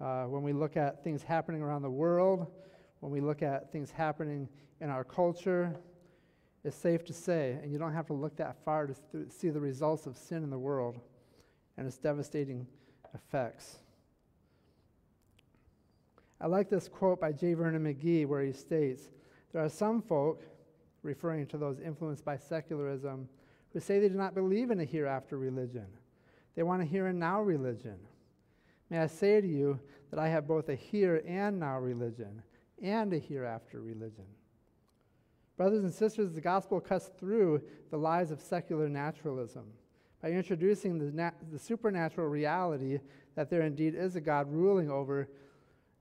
uh, 0.00 0.24
when 0.24 0.42
we 0.42 0.54
look 0.54 0.78
at 0.78 1.04
things 1.04 1.22
happening 1.22 1.60
around 1.60 1.82
the 1.82 1.90
world, 1.90 2.46
when 3.00 3.12
we 3.12 3.20
look 3.20 3.42
at 3.42 3.70
things 3.70 3.90
happening 3.90 4.48
in 4.80 4.88
our 4.88 5.04
culture, 5.04 5.76
it's 6.64 6.74
safe 6.74 7.04
to 7.04 7.12
say, 7.12 7.58
and 7.62 7.70
you 7.70 7.78
don't 7.78 7.92
have 7.92 8.06
to 8.06 8.14
look 8.14 8.34
that 8.36 8.56
far 8.64 8.86
to 8.86 8.94
th- 9.12 9.30
see 9.30 9.50
the 9.50 9.60
results 9.60 10.06
of 10.06 10.16
sin 10.16 10.42
in 10.42 10.48
the 10.48 10.58
world 10.58 10.98
and 11.76 11.86
its 11.86 11.98
devastating 11.98 12.66
effects. 13.12 13.76
I 16.40 16.46
like 16.46 16.70
this 16.70 16.88
quote 16.88 17.20
by 17.20 17.32
J. 17.32 17.52
Vernon 17.52 17.84
McGee 17.84 18.24
where 18.24 18.42
he 18.42 18.52
states 18.52 19.10
There 19.52 19.62
are 19.62 19.68
some 19.68 20.00
folk, 20.00 20.42
referring 21.02 21.46
to 21.46 21.58
those 21.58 21.78
influenced 21.80 22.24
by 22.24 22.36
secularism, 22.36 23.28
who 23.72 23.80
say 23.80 23.98
they 23.98 24.08
do 24.08 24.14
not 24.14 24.34
believe 24.34 24.70
in 24.70 24.80
a 24.80 24.84
hereafter 24.84 25.38
religion. 25.38 25.86
They 26.54 26.62
want 26.62 26.82
a 26.82 26.84
here 26.84 27.06
and 27.06 27.18
now 27.18 27.40
religion. 27.40 27.98
May 28.90 28.98
I 28.98 29.06
say 29.06 29.40
to 29.40 29.46
you 29.46 29.78
that 30.10 30.18
I 30.18 30.28
have 30.28 30.48
both 30.48 30.68
a 30.68 30.74
here 30.74 31.22
and 31.26 31.60
now 31.60 31.78
religion 31.78 32.42
and 32.82 33.12
a 33.12 33.18
hereafter 33.18 33.80
religion. 33.80 34.24
Brothers 35.56 35.84
and 35.84 35.92
sisters, 35.92 36.32
the 36.32 36.40
gospel 36.40 36.80
cuts 36.80 37.10
through 37.18 37.62
the 37.90 37.96
lies 37.96 38.30
of 38.30 38.40
secular 38.40 38.88
naturalism 38.88 39.64
by 40.22 40.30
introducing 40.30 40.98
the, 40.98 41.12
nat- 41.12 41.34
the 41.52 41.58
supernatural 41.58 42.28
reality 42.28 42.98
that 43.34 43.50
there 43.50 43.62
indeed 43.62 43.94
is 43.94 44.16
a 44.16 44.20
God 44.20 44.50
ruling 44.50 44.90
over 44.90 45.28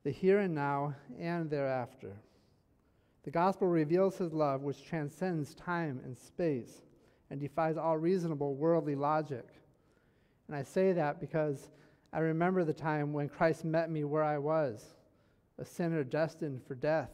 the 0.03 0.11
here 0.11 0.39
and 0.39 0.55
now 0.55 0.95
and 1.19 1.49
thereafter. 1.49 2.15
The 3.27 3.31
gospel 3.31 3.67
reveals 3.67 4.17
his 4.17 4.31
love, 4.31 4.61
which 4.61 4.85
transcends 4.85 5.53
time 5.53 5.99
and 6.05 6.17
space 6.17 6.83
and 7.29 7.41
defies 7.41 7.75
all 7.75 7.97
reasonable 7.97 8.55
worldly 8.55 8.95
logic. 8.95 9.49
And 10.47 10.55
I 10.55 10.63
say 10.63 10.93
that 10.93 11.19
because 11.19 11.69
I 12.13 12.19
remember 12.19 12.63
the 12.63 12.71
time 12.71 13.11
when 13.11 13.27
Christ 13.27 13.65
met 13.65 13.91
me 13.91 14.05
where 14.05 14.23
I 14.23 14.37
was, 14.37 14.95
a 15.59 15.65
sinner 15.65 16.05
destined 16.05 16.63
for 16.65 16.73
death, 16.73 17.09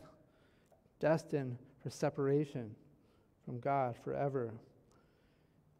destined 1.00 1.58
for 1.82 1.90
separation 1.90 2.76
from 3.44 3.60
God 3.60 3.96
forever. 3.98 4.54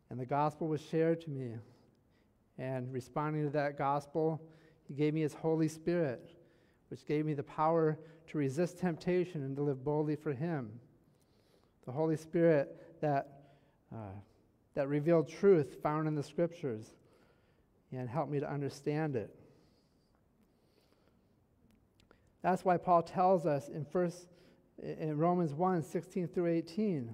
And 0.10 0.20
the 0.20 0.26
gospel 0.26 0.68
was 0.68 0.82
shared 0.82 1.22
to 1.22 1.30
me. 1.30 1.52
And 2.58 2.92
responding 2.92 3.44
to 3.44 3.52
that 3.52 3.78
gospel, 3.78 4.42
he 4.88 4.96
gave 4.96 5.14
me 5.14 5.22
his 5.22 5.36
Holy 5.36 5.68
Spirit 5.68 6.28
which 6.94 7.08
gave 7.08 7.26
me 7.26 7.34
the 7.34 7.42
power 7.42 7.98
to 8.28 8.38
resist 8.38 8.78
temptation 8.78 9.42
and 9.42 9.56
to 9.56 9.64
live 9.64 9.84
boldly 9.84 10.16
for 10.16 10.32
Him. 10.32 10.70
The 11.88 11.92
Holy 11.92 12.16
Spirit 12.16 13.00
that, 13.02 13.46
uh, 13.92 14.14
that 14.76 14.88
revealed 14.88 15.28
truth 15.28 15.82
found 15.82 16.08
in 16.08 16.14
the 16.14 16.22
Scriptures 16.22 16.94
and 17.92 18.08
helped 18.08 18.32
me 18.32 18.40
to 18.40 18.48
understand 18.48 19.16
it. 19.16 19.36
That's 22.44 22.64
why 22.64 22.78
Paul 22.78 23.02
tells 23.02 23.48
us 23.48 23.70
in, 23.70 23.86
first, 23.86 24.28
in 24.80 25.18
Romans 25.18 25.56
1 25.56 25.82
16 25.82 26.28
through 26.28 26.46
18. 26.46 27.12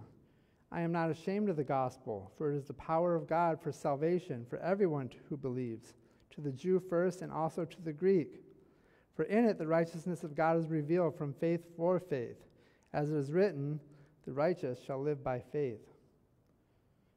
I 0.73 0.81
am 0.81 0.91
not 0.91 1.09
ashamed 1.09 1.47
of 1.47 1.55
the 1.55 1.63
gospel, 1.63 2.33
for 2.37 2.51
it 2.51 2.57
is 2.57 2.65
the 2.65 2.73
power 2.73 3.15
of 3.15 3.29
God 3.29 3.61
for 3.61 3.71
salvation 3.71 4.45
for 4.49 4.59
everyone 4.59 5.09
who 5.29 5.37
believes, 5.37 5.93
to 6.31 6.41
the 6.41 6.51
Jew 6.51 6.81
first 6.81 7.21
and 7.21 7.31
also 7.31 7.63
to 7.63 7.81
the 7.81 7.93
Greek. 7.93 8.41
For 9.19 9.25
in 9.25 9.43
it 9.43 9.57
the 9.57 9.67
righteousness 9.67 10.23
of 10.23 10.33
God 10.33 10.57
is 10.57 10.67
revealed 10.67 11.17
from 11.17 11.33
faith 11.33 11.65
for 11.75 11.99
faith. 11.99 12.37
As 12.93 13.11
it 13.11 13.17
is 13.17 13.33
written, 13.33 13.81
the 14.25 14.31
righteous 14.31 14.79
shall 14.81 15.03
live 15.03 15.21
by 15.21 15.41
faith. 15.51 15.81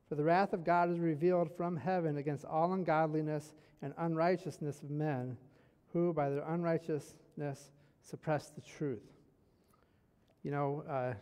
For 0.08 0.16
the 0.16 0.24
wrath 0.24 0.52
of 0.52 0.64
God 0.64 0.90
is 0.90 0.98
revealed 0.98 1.56
from 1.56 1.76
heaven 1.76 2.16
against 2.16 2.44
all 2.44 2.72
ungodliness 2.72 3.54
and 3.82 3.94
unrighteousness 3.98 4.82
of 4.82 4.90
men, 4.90 5.36
who 5.92 6.12
by 6.12 6.28
their 6.28 6.42
unrighteousness 6.42 7.70
suppress 8.00 8.48
the 8.48 8.62
truth. 8.62 9.06
You 10.42 10.50
know, 10.50 10.82
uh, 10.90 11.14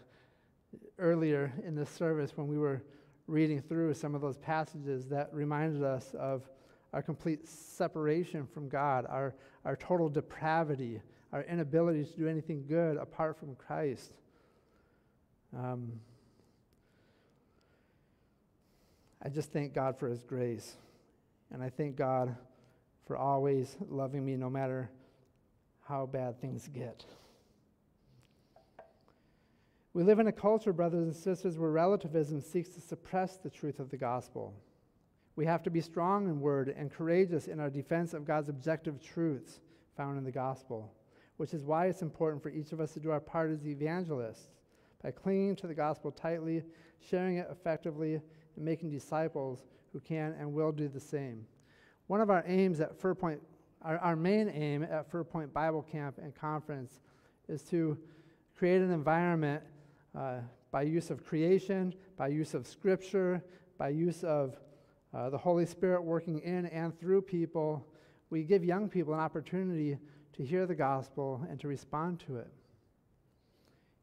earlier 0.99 1.52
in 1.62 1.75
this 1.75 1.90
service, 1.90 2.38
when 2.38 2.49
we 2.49 2.56
were 2.56 2.82
reading 3.26 3.60
through 3.60 3.92
some 3.92 4.14
of 4.14 4.22
those 4.22 4.38
passages 4.38 5.04
that 5.08 5.28
reminded 5.30 5.84
us 5.84 6.14
of 6.18 6.49
our 6.92 7.02
complete 7.02 7.47
separation 7.49 8.47
from 8.47 8.68
God, 8.68 9.06
our, 9.09 9.35
our 9.64 9.76
total 9.76 10.09
depravity, 10.09 11.00
our 11.32 11.42
inability 11.44 12.04
to 12.04 12.16
do 12.16 12.28
anything 12.28 12.64
good 12.66 12.97
apart 12.97 13.38
from 13.38 13.54
Christ. 13.54 14.12
Um, 15.56 15.92
I 19.23 19.28
just 19.28 19.52
thank 19.52 19.75
God 19.75 19.99
for 19.99 20.09
His 20.09 20.23
grace. 20.25 20.76
And 21.52 21.62
I 21.62 21.68
thank 21.68 21.97
God 21.97 22.37
for 23.06 23.16
always 23.16 23.76
loving 23.88 24.25
me 24.25 24.37
no 24.37 24.49
matter 24.49 24.90
how 25.82 26.06
bad 26.06 26.40
things 26.40 26.68
get. 26.73 27.04
We 29.92 30.04
live 30.04 30.20
in 30.20 30.28
a 30.28 30.32
culture, 30.32 30.73
brothers 30.73 31.02
and 31.02 31.14
sisters, 31.14 31.59
where 31.59 31.70
relativism 31.70 32.40
seeks 32.40 32.68
to 32.70 32.80
suppress 32.80 33.37
the 33.37 33.50
truth 33.50 33.80
of 33.80 33.90
the 33.90 33.97
gospel. 33.97 34.54
We 35.40 35.47
have 35.47 35.62
to 35.62 35.70
be 35.70 35.80
strong 35.80 36.28
in 36.28 36.38
word 36.38 36.75
and 36.76 36.92
courageous 36.92 37.49
in 37.49 37.61
our 37.61 37.70
defense 37.70 38.12
of 38.12 38.26
God's 38.26 38.50
objective 38.50 39.00
truths 39.00 39.61
found 39.97 40.18
in 40.18 40.25
the 40.25 40.30
gospel, 40.30 40.92
which 41.38 41.54
is 41.54 41.64
why 41.64 41.87
it's 41.87 42.02
important 42.02 42.42
for 42.42 42.50
each 42.50 42.73
of 42.73 42.80
us 42.80 42.92
to 42.92 43.00
do 43.00 43.11
our 43.11 43.20
part 43.20 43.50
as 43.50 43.66
evangelists 43.66 44.50
by 45.02 45.11
clinging 45.11 45.56
to 45.56 45.66
the 45.66 45.73
gospel 45.73 46.11
tightly, 46.11 46.62
sharing 47.00 47.38
it 47.38 47.49
effectively, 47.50 48.20
and 48.56 48.62
making 48.62 48.90
disciples 48.90 49.64
who 49.94 50.00
can 50.00 50.37
and 50.38 50.52
will 50.52 50.73
do 50.73 50.88
the 50.88 51.00
same. 51.00 51.47
One 52.06 52.20
of 52.20 52.28
our 52.28 52.44
aims 52.47 52.78
at 52.80 52.94
Fir 52.94 53.14
Point, 53.14 53.40
our, 53.80 53.97
our 53.97 54.16
main 54.16 54.50
aim 54.50 54.82
at 54.82 55.11
Fir 55.11 55.25
Point 55.25 55.54
Bible 55.54 55.80
Camp 55.90 56.18
and 56.23 56.35
Conference 56.35 57.00
is 57.49 57.62
to 57.62 57.97
create 58.59 58.82
an 58.82 58.90
environment 58.90 59.62
uh, 60.14 60.40
by 60.70 60.82
use 60.82 61.09
of 61.09 61.25
creation, 61.25 61.94
by 62.18 62.28
use 62.28 62.52
of 62.52 62.66
scripture, 62.66 63.42
by 63.78 63.88
use 63.88 64.23
of 64.23 64.59
uh, 65.12 65.30
the 65.30 65.38
Holy 65.38 65.66
Spirit 65.66 66.02
working 66.02 66.40
in 66.40 66.66
and 66.66 66.98
through 66.98 67.22
people, 67.22 67.86
we 68.30 68.44
give 68.44 68.64
young 68.64 68.88
people 68.88 69.12
an 69.12 69.20
opportunity 69.20 69.98
to 70.34 70.44
hear 70.44 70.66
the 70.66 70.74
gospel 70.74 71.44
and 71.50 71.58
to 71.60 71.68
respond 71.68 72.20
to 72.26 72.36
it. 72.36 72.48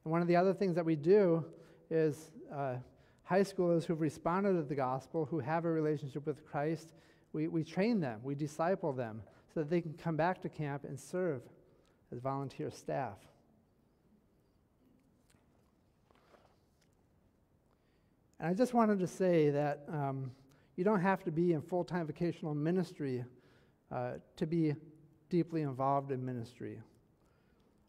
And 0.03 0.11
one 0.11 0.21
of 0.21 0.27
the 0.27 0.35
other 0.35 0.53
things 0.53 0.75
that 0.75 0.85
we 0.85 0.95
do 0.95 1.45
is 1.89 2.31
uh, 2.53 2.75
high 3.23 3.41
schoolers 3.41 3.85
who've 3.85 4.01
responded 4.01 4.53
to 4.53 4.63
the 4.63 4.75
gospel, 4.75 5.25
who 5.25 5.39
have 5.39 5.65
a 5.65 5.71
relationship 5.71 6.25
with 6.25 6.45
Christ, 6.45 6.93
we, 7.33 7.47
we 7.47 7.63
train 7.63 7.99
them, 7.99 8.19
we 8.23 8.35
disciple 8.35 8.93
them 8.93 9.21
so 9.53 9.61
that 9.61 9.69
they 9.69 9.81
can 9.81 9.93
come 9.93 10.15
back 10.15 10.41
to 10.41 10.49
camp 10.49 10.83
and 10.83 10.99
serve 10.99 11.41
as 12.11 12.19
volunteer 12.19 12.71
staff. 12.71 13.17
And 18.39 18.49
I 18.49 18.53
just 18.53 18.73
wanted 18.73 18.99
to 18.99 19.07
say 19.07 19.49
that 19.49 19.83
um, 19.91 20.31
you 20.77 20.85
don't 20.85 21.01
have 21.01 21.23
to 21.25 21.31
be 21.31 21.51
in 21.51 21.61
full 21.61 21.83
time 21.83 22.07
vocational 22.07 22.55
ministry 22.55 23.25
uh, 23.91 24.13
to 24.37 24.47
be 24.47 24.75
deeply 25.29 25.63
involved 25.63 26.11
in 26.11 26.23
ministry. 26.23 26.79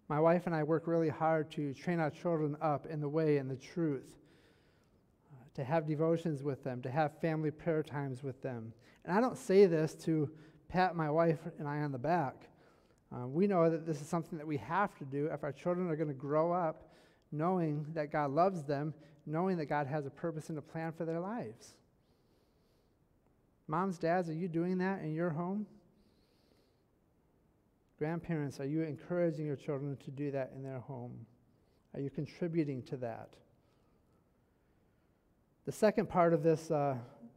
My 0.09 0.19
wife 0.19 0.47
and 0.47 0.55
I 0.55 0.65
work 0.65 0.87
really 0.87 1.09
hard 1.09 1.51
to 1.53 1.73
train 1.75 2.01
our 2.01 2.11
children 2.11 2.57
up 2.61 2.87
in 2.87 3.01
the 3.01 3.09
way 3.09 3.37
and 3.37 3.49
the 3.49 3.57
truth, 3.57 4.17
uh, 5.33 5.45
to 5.55 5.63
have 5.63 5.87
devotions 5.87 6.43
with 6.43 6.65
them, 6.65 6.83
to 6.83 6.91
have 6.91 7.21
family 7.21 7.51
prayer 7.51 7.83
times 7.83 8.23
with 8.25 8.43
them. 8.43 8.73
And 9.05 9.17
I 9.17 9.21
don't 9.21 9.37
say 9.37 9.67
this 9.67 9.95
to 10.07 10.31
pat 10.69 10.97
my 10.97 11.11
wife 11.11 11.39
and 11.59 11.69
I 11.69 11.83
on 11.83 11.93
the 11.93 11.99
back. 11.99 12.49
Uh, 13.15 13.29
we 13.29 13.47
know 13.47 13.71
that 13.71 13.87
this 13.87 14.01
is 14.01 14.09
something 14.09 14.39
that 14.39 14.47
we 14.47 14.57
have 14.57 14.97
to 14.99 15.05
do 15.05 15.27
if 15.27 15.45
our 15.45 15.53
children 15.53 15.89
are 15.89 15.97
going 15.97 16.09
to 16.09 16.15
grow 16.15 16.53
up 16.53 16.91
knowing 17.31 17.87
that 17.95 18.11
God 18.11 18.31
loves 18.31 18.65
them 18.65 18.95
knowing 19.29 19.59
that 19.59 19.67
God 19.67 19.87
has 19.87 20.07
a 20.07 20.11
purpose 20.11 20.49
and 20.49 20.59
a 20.59 20.63
plan 20.63 20.93
for 20.93 21.05
their 21.05 21.21
lives. 21.21 21.75
Moms, 23.69 23.99
dads, 23.99 24.31
are 24.31 24.35
you 24.35 24.49
doing 24.49 24.79
that 24.79 25.03
in 25.03 25.15
your 25.15 25.29
home? 25.29 25.67
Grandparents, 27.99 28.61
are 28.61 28.67
you 28.67 28.83
encouraging 28.83 29.45
your 29.45 29.57
children 29.57 29.97
to 30.05 30.11
do 30.11 30.31
that 30.31 30.53
in 30.57 30.63
their 30.63 30.79
home? 30.79 31.27
Are 31.95 32.01
you 32.01 32.09
contributing 32.09 32.83
to 32.85 32.97
that? 32.99 33.29
The 35.67 35.73
second 35.73 36.09
part 36.09 36.33
of 36.33 36.43
this, 36.43 36.71
uh, 36.71 36.97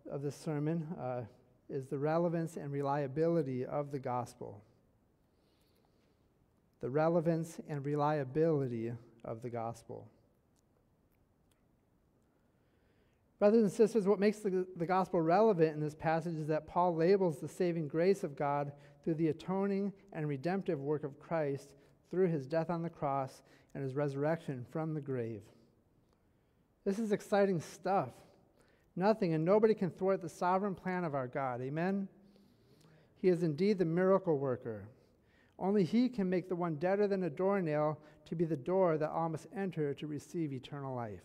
of 0.10 0.22
this 0.22 0.38
sermon 0.38 0.88
uh, 0.98 1.22
is 1.70 1.88
the 1.88 1.98
relevance 1.98 2.56
and 2.56 2.72
reliability 2.72 3.66
of 3.66 3.92
the 3.92 4.00
gospel. 4.00 4.64
The 6.80 6.90
relevance 6.90 7.60
and 7.68 7.84
reliability 7.84 8.94
of 9.26 9.42
the 9.42 9.50
gospel. 9.50 10.08
Brothers 13.42 13.64
and 13.64 13.72
sisters, 13.72 14.08
what 14.08 14.20
makes 14.20 14.38
the, 14.38 14.68
the 14.76 14.86
gospel 14.86 15.20
relevant 15.20 15.74
in 15.74 15.80
this 15.80 15.96
passage 15.96 16.36
is 16.36 16.46
that 16.50 16.68
Paul 16.68 16.96
labels 16.96 17.40
the 17.40 17.48
saving 17.48 17.88
grace 17.88 18.24
of 18.24 18.36
God 18.36 18.72
through 19.04 19.16
the 19.16 19.30
atoning 19.30 19.94
and 20.14 20.28
redemptive 20.28 20.80
work 20.80 21.04
of 21.04 21.20
Christ 21.20 21.72
through 22.12 22.28
his 22.28 22.46
death 22.46 22.70
on 22.70 22.84
the 22.84 22.90
cross 22.92 23.42
and 23.74 23.84
his 23.84 23.96
resurrection 23.96 24.64
from 24.70 24.94
the 24.94 25.02
grave. 25.02 25.42
This 26.86 27.00
is 27.00 27.12
exciting 27.12 27.62
stuff. 27.62 28.12
Nothing 28.96 29.34
and 29.34 29.44
nobody 29.44 29.74
can 29.74 29.90
thwart 29.90 30.22
the 30.22 30.30
sovereign 30.30 30.76
plan 30.76 31.04
of 31.04 31.16
our 31.16 31.28
God. 31.28 31.62
Amen? 31.62 32.08
He 33.24 33.30
is 33.30 33.42
indeed 33.42 33.80
the 33.80 33.86
miracle 33.86 34.38
worker. 34.38 34.88
Only 35.58 35.84
He 35.84 36.10
can 36.10 36.30
make 36.30 36.48
the 36.48 36.56
one 36.56 36.76
deader 36.76 37.08
than 37.08 37.24
a 37.24 37.30
doornail 37.32 37.98
to 38.28 38.36
be 38.36 38.46
the 38.46 38.56
door 38.56 39.00
that 39.00 39.10
all 39.10 39.30
must 39.30 39.48
enter 39.58 39.96
to 39.96 40.06
receive 40.06 40.54
eternal 40.54 40.96
life. 40.96 41.24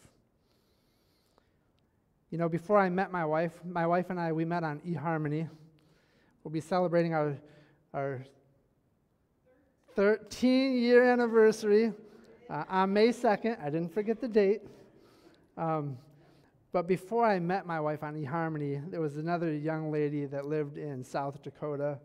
You 2.31 2.39
know, 2.39 2.49
before 2.49 2.79
I 2.79 2.89
met 2.89 3.13
my 3.13 3.25
wife, 3.25 3.53
my 3.65 3.87
wife 3.87 4.11
and 4.11 4.19
I, 4.19 4.33
we 4.33 4.45
met 4.45 4.65
on 4.65 4.81
eHarmony. 4.81 5.49
We'll 6.43 6.51
be 6.51 6.61
celebrating 6.61 7.15
our, 7.15 7.39
our 7.95 8.25
13 9.95 10.77
year 10.77 11.05
anniversary 11.05 11.93
uh, 12.51 12.65
on 12.69 12.93
May 12.93 13.11
2nd. 13.11 13.63
I 13.63 13.71
didn't 13.71 13.95
forget 13.95 14.21
the 14.21 14.27
date. 14.27 14.63
Um, 15.57 15.99
but 16.73 16.89
before 16.89 17.25
I 17.25 17.39
met 17.39 17.65
my 17.65 17.79
wife 17.79 18.03
on 18.03 18.15
eHarmony, 18.15 18.91
there 18.91 19.01
was 19.01 19.19
another 19.19 19.55
young 19.55 19.93
lady 19.93 20.25
that 20.27 20.47
lived 20.47 20.79
in 20.79 21.05
South 21.05 21.41
Dakota, 21.45 22.01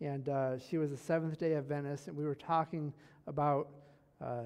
and 0.00 0.30
uh, 0.30 0.58
she 0.58 0.78
was 0.78 0.92
a 0.92 0.96
Seventh 0.96 1.38
day 1.38 1.54
Adventist, 1.56 2.08
and 2.08 2.16
we 2.16 2.24
were 2.24 2.34
talking 2.34 2.90
about 3.26 3.68
uh, 4.24 4.44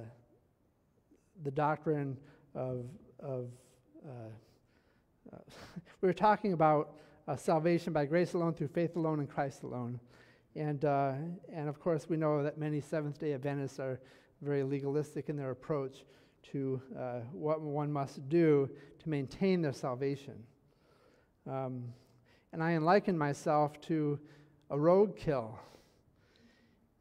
the 1.44 1.50
doctrine 1.52 2.16
of, 2.56 2.86
of 3.20 3.46
uh, 5.32 5.38
we 6.00 6.08
were 6.08 6.14
talking 6.14 6.52
about 6.52 6.94
uh, 7.28 7.36
salvation 7.36 7.92
by 7.92 8.04
grace 8.04 8.34
alone, 8.34 8.54
through 8.54 8.68
faith 8.68 8.96
alone, 8.96 9.20
in 9.20 9.26
Christ 9.26 9.62
alone. 9.62 10.00
And, 10.54 10.84
uh, 10.84 11.12
and 11.52 11.68
of 11.68 11.80
course, 11.80 12.08
we 12.08 12.16
know 12.16 12.42
that 12.42 12.58
many 12.58 12.80
Seventh 12.80 13.18
day 13.18 13.32
Adventists 13.34 13.78
are 13.78 14.00
very 14.40 14.62
legalistic 14.62 15.28
in 15.28 15.36
their 15.36 15.50
approach 15.50 16.04
to 16.52 16.82
uh, 16.98 17.20
what 17.32 17.60
one 17.60 17.92
must 17.92 18.28
do 18.28 18.68
to 18.98 19.08
maintain 19.08 19.62
their 19.62 19.72
salvation. 19.72 20.34
Um, 21.48 21.84
and 22.52 22.62
I 22.62 22.76
likened 22.78 23.18
myself 23.18 23.80
to 23.82 24.18
a 24.70 24.76
roadkill. 24.76 25.52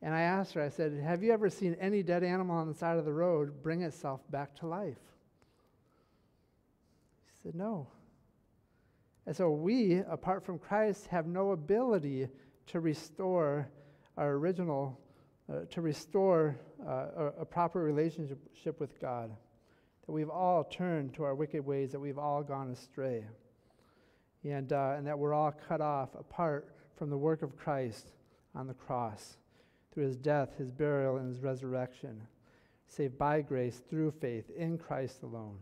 And 0.02 0.16
I 0.16 0.22
asked 0.22 0.54
her, 0.54 0.62
I 0.62 0.70
said, 0.70 0.94
Have 1.04 1.24
you 1.24 1.32
ever 1.32 1.50
seen 1.50 1.76
any 1.80 2.02
dead 2.02 2.24
animal 2.24 2.56
on 2.56 2.68
the 2.68 2.74
side 2.74 2.98
of 2.98 3.06
the 3.06 3.14
road 3.14 3.62
bring 3.62 3.82
itself 3.82 4.22
back 4.32 4.56
to 4.58 4.68
life? 4.68 4.98
She 7.28 7.42
said, 7.44 7.56
No. 7.56 7.88
And 9.26 9.36
so 9.36 9.52
we, 9.52 9.98
apart 10.10 10.46
from 10.46 10.58
Christ, 10.58 11.08
have 11.08 11.28
no 11.28 11.52
ability 11.52 12.28
to 12.68 12.80
restore 12.80 13.70
our 14.18 14.32
original, 14.32 15.00
uh, 15.52 15.66
to 15.70 15.82
restore 15.82 16.60
uh, 16.86 16.92
a, 17.16 17.26
a, 17.42 17.46
proper 17.46 17.82
relationship 17.82 18.80
with 18.80 19.00
God. 19.00 19.32
That 20.06 20.12
we've 20.12 20.30
all 20.30 20.64
turned 20.64 21.14
to 21.16 21.24
our 21.24 21.36
wicked 21.36 21.66
ways, 21.66 21.92
that 21.92 22.00
we've 22.00 22.18
all 22.18 22.42
gone 22.42 22.72
astray. 22.72 23.26
And, 24.44 24.74
uh, 24.74 24.96
and 24.98 25.06
that 25.06 25.18
we're 25.18 25.36
all 25.36 25.54
cut 25.68 25.82
off 25.82 26.10
apart 26.16 26.76
from 26.96 27.10
the 27.12 27.18
work 27.18 27.44
of 27.44 27.56
Christ 27.56 28.08
on 28.56 28.68
the 28.68 28.74
cross 28.74 29.38
through 29.94 30.06
his 30.06 30.18
death, 30.18 30.50
his 30.58 30.72
burial, 30.72 31.18
and 31.18 31.28
his 31.28 31.44
resurrection, 31.44 32.22
saved 32.88 33.18
by 33.18 33.42
grace 33.42 33.82
through 33.90 34.12
faith 34.12 34.50
in 34.56 34.78
Christ 34.78 35.22
alone. 35.22 35.58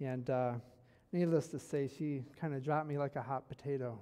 And 0.00 0.28
uh, 0.28 0.54
needless 1.14 1.46
to 1.46 1.60
say, 1.60 1.88
she 1.88 2.24
kind 2.40 2.54
of 2.54 2.62
dropped 2.64 2.88
me 2.88 2.98
like 2.98 3.14
a 3.14 3.22
hot 3.22 3.48
potato. 3.48 4.00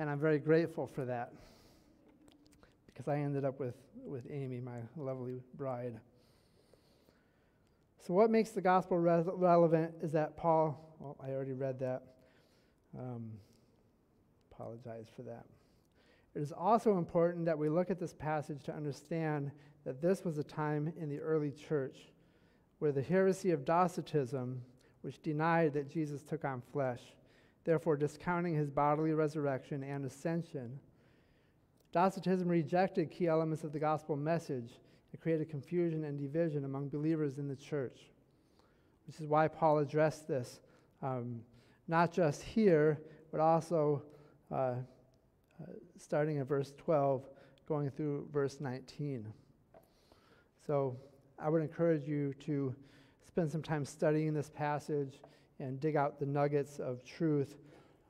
And 0.00 0.10
I'm 0.10 0.18
very 0.18 0.40
grateful 0.40 0.88
for 0.88 1.04
that 1.04 1.32
because 2.86 3.06
I 3.06 3.18
ended 3.18 3.44
up 3.44 3.60
with, 3.60 3.76
with 4.04 4.26
Amy, 4.28 4.60
my 4.60 4.78
lovely 4.96 5.40
bride. 5.54 5.94
So, 8.04 8.12
what 8.12 8.28
makes 8.30 8.50
the 8.50 8.60
gospel 8.60 8.98
re- 8.98 9.22
relevant 9.26 9.94
is 10.02 10.12
that 10.12 10.36
Paul, 10.36 10.96
well, 10.98 11.16
I 11.24 11.30
already 11.30 11.52
read 11.52 11.78
that. 11.78 12.02
Um, 12.98 13.30
apologize 14.50 15.06
for 15.14 15.22
that. 15.22 15.44
It 16.34 16.42
is 16.42 16.52
also 16.52 16.98
important 16.98 17.44
that 17.46 17.56
we 17.56 17.68
look 17.68 17.90
at 17.90 18.00
this 18.00 18.14
passage 18.14 18.64
to 18.64 18.74
understand 18.74 19.52
that 19.84 20.02
this 20.02 20.24
was 20.24 20.38
a 20.38 20.44
time 20.44 20.92
in 20.98 21.08
the 21.08 21.20
early 21.20 21.52
church 21.52 21.98
where 22.80 22.90
the 22.90 23.02
heresy 23.02 23.52
of 23.52 23.64
Docetism 23.64 24.60
which 25.08 25.22
denied 25.22 25.72
that 25.72 25.90
Jesus 25.90 26.20
took 26.20 26.44
on 26.44 26.60
flesh, 26.70 27.00
therefore 27.64 27.96
discounting 27.96 28.54
his 28.54 28.68
bodily 28.68 29.14
resurrection 29.14 29.82
and 29.82 30.04
ascension. 30.04 30.78
Docetism 31.92 32.46
rejected 32.46 33.10
key 33.10 33.26
elements 33.26 33.64
of 33.64 33.72
the 33.72 33.78
gospel 33.78 34.16
message 34.16 34.70
and 35.10 35.18
created 35.22 35.48
confusion 35.48 36.04
and 36.04 36.18
division 36.18 36.66
among 36.66 36.90
believers 36.90 37.38
in 37.38 37.48
the 37.48 37.56
church, 37.56 38.10
which 39.06 39.18
is 39.18 39.26
why 39.26 39.48
Paul 39.48 39.78
addressed 39.78 40.28
this, 40.28 40.60
um, 41.02 41.40
not 41.88 42.12
just 42.12 42.42
here, 42.42 43.00
but 43.30 43.40
also 43.40 44.02
uh, 44.52 44.54
uh, 44.54 44.74
starting 45.96 46.36
at 46.36 46.46
verse 46.46 46.74
12, 46.76 47.26
going 47.66 47.88
through 47.88 48.28
verse 48.30 48.60
19. 48.60 49.26
So 50.66 50.98
I 51.38 51.48
would 51.48 51.62
encourage 51.62 52.06
you 52.06 52.34
to 52.40 52.74
spend 53.28 53.52
some 53.52 53.62
time 53.62 53.84
studying 53.84 54.32
this 54.32 54.48
passage 54.48 55.20
and 55.60 55.78
dig 55.78 55.96
out 55.96 56.18
the 56.18 56.26
nuggets 56.26 56.78
of 56.78 57.04
truth 57.04 57.56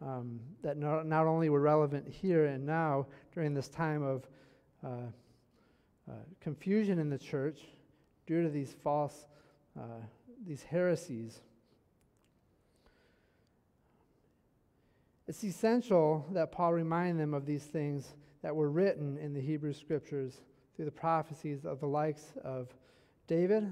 um, 0.01 0.39
that 0.63 0.77
not, 0.77 1.07
not 1.07 1.27
only 1.27 1.51
were 1.51 1.61
relevant 1.61 2.09
here 2.09 2.47
and 2.47 2.65
now 2.65 3.05
during 3.35 3.53
this 3.53 3.69
time 3.69 4.03
of 4.03 4.29
uh, 4.87 4.89
uh, 6.09 6.13
confusion 6.41 7.01
in 7.01 7.11
the 7.11 7.19
church 7.19 7.63
due 8.27 8.45
to 8.45 8.49
these 8.49 8.77
false, 8.85 9.27
uh, 9.77 10.01
these 10.47 10.63
heresies. 10.63 11.41
It's 15.27 15.43
essential 15.43 16.25
that 16.33 16.53
Paul 16.53 16.73
remind 16.73 17.19
them 17.19 17.35
of 17.35 17.45
these 17.45 17.65
things 17.65 18.15
that 18.43 18.55
were 18.55 18.71
written 18.71 19.19
in 19.19 19.35
the 19.35 19.41
Hebrew 19.41 19.73
scriptures 19.73 20.41
through 20.77 20.85
the 20.85 20.93
prophecies 20.93 21.65
of 21.65 21.81
the 21.81 21.89
likes 21.89 22.35
of 22.45 22.69
David, 23.27 23.69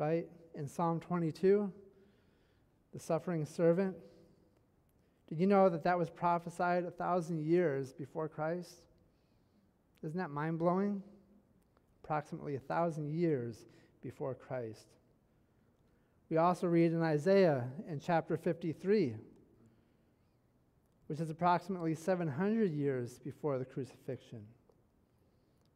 right? 0.00 0.26
In 0.54 0.66
Psalm 0.66 0.98
22, 0.98 1.70
the 2.94 2.98
suffering 2.98 3.44
servant. 3.44 3.94
Did 5.28 5.38
you 5.38 5.46
know 5.46 5.68
that 5.68 5.84
that 5.84 5.98
was 5.98 6.08
prophesied 6.08 6.84
a 6.84 6.90
thousand 6.90 7.44
years 7.44 7.92
before 7.92 8.26
Christ? 8.26 8.80
Isn't 10.02 10.16
that 10.16 10.30
mind 10.30 10.58
blowing? 10.58 11.02
Approximately 12.02 12.56
a 12.56 12.60
thousand 12.60 13.10
years 13.10 13.66
before 14.02 14.34
Christ. 14.34 14.86
We 16.30 16.38
also 16.38 16.66
read 16.66 16.92
in 16.92 17.02
Isaiah 17.02 17.68
in 17.86 18.00
chapter 18.00 18.38
53, 18.38 19.16
which 21.08 21.20
is 21.20 21.28
approximately 21.28 21.94
700 21.94 22.72
years 22.72 23.18
before 23.18 23.58
the 23.58 23.66
crucifixion. 23.66 24.40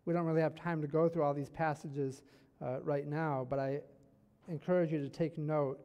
We 0.06 0.14
don't 0.14 0.24
really 0.24 0.40
have 0.40 0.54
time 0.54 0.80
to 0.80 0.88
go 0.88 1.10
through 1.10 1.24
all 1.24 1.34
these 1.34 1.50
passages 1.50 2.22
uh, 2.64 2.80
right 2.80 3.06
now, 3.06 3.46
but 3.48 3.58
I 3.58 3.80
encourage 4.48 4.92
you 4.92 4.98
to 4.98 5.08
take 5.08 5.38
note 5.38 5.78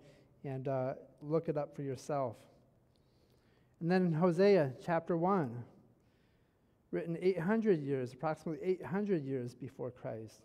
and 0.43 0.67
uh, 0.67 0.93
look 1.21 1.49
it 1.49 1.57
up 1.57 1.75
for 1.75 1.81
yourself. 1.81 2.35
And 3.81 3.89
then 3.89 4.07
in 4.07 4.13
Hosea 4.13 4.73
chapter 4.85 5.17
1, 5.17 5.63
written 6.91 7.17
800 7.21 7.81
years, 7.81 8.13
approximately 8.13 8.67
800 8.67 9.23
years 9.23 9.55
before 9.55 9.91
Christ. 9.91 10.41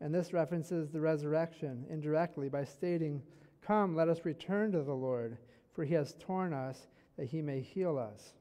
And 0.00 0.14
this 0.14 0.32
references 0.32 0.90
the 0.90 1.00
resurrection 1.00 1.84
indirectly 1.90 2.48
by 2.48 2.64
stating, 2.64 3.22
Come, 3.66 3.96
let 3.96 4.08
us 4.08 4.24
return 4.24 4.72
to 4.72 4.82
the 4.82 4.94
Lord, 4.94 5.38
for 5.74 5.84
he 5.84 5.94
has 5.94 6.14
torn 6.20 6.52
us 6.52 6.86
that 7.16 7.26
he 7.26 7.40
may 7.40 7.60
heal 7.60 7.98
us. 7.98 8.34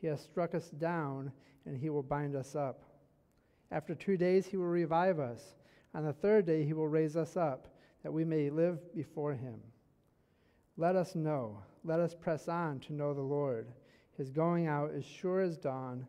He 0.00 0.06
has 0.06 0.20
struck 0.20 0.54
us 0.54 0.68
down, 0.70 1.32
and 1.66 1.76
he 1.76 1.90
will 1.90 2.02
bind 2.02 2.36
us 2.36 2.54
up. 2.54 2.82
After 3.70 3.94
two 3.94 4.16
days, 4.16 4.46
he 4.46 4.56
will 4.56 4.66
revive 4.66 5.18
us. 5.18 5.54
On 5.94 6.04
the 6.04 6.12
third 6.12 6.46
day, 6.46 6.64
he 6.64 6.72
will 6.72 6.88
raise 6.88 7.16
us 7.16 7.36
up, 7.36 7.68
that 8.02 8.12
we 8.12 8.24
may 8.24 8.50
live 8.50 8.94
before 8.94 9.34
him. 9.34 9.60
Let 10.76 10.96
us 10.96 11.14
know, 11.14 11.62
let 11.84 12.00
us 12.00 12.14
press 12.14 12.48
on 12.48 12.80
to 12.80 12.92
know 12.92 13.12
the 13.12 13.20
Lord. 13.20 13.68
His 14.16 14.30
going 14.30 14.66
out 14.66 14.90
is 14.92 15.04
sure 15.04 15.40
as 15.40 15.56
dawn. 15.56 16.06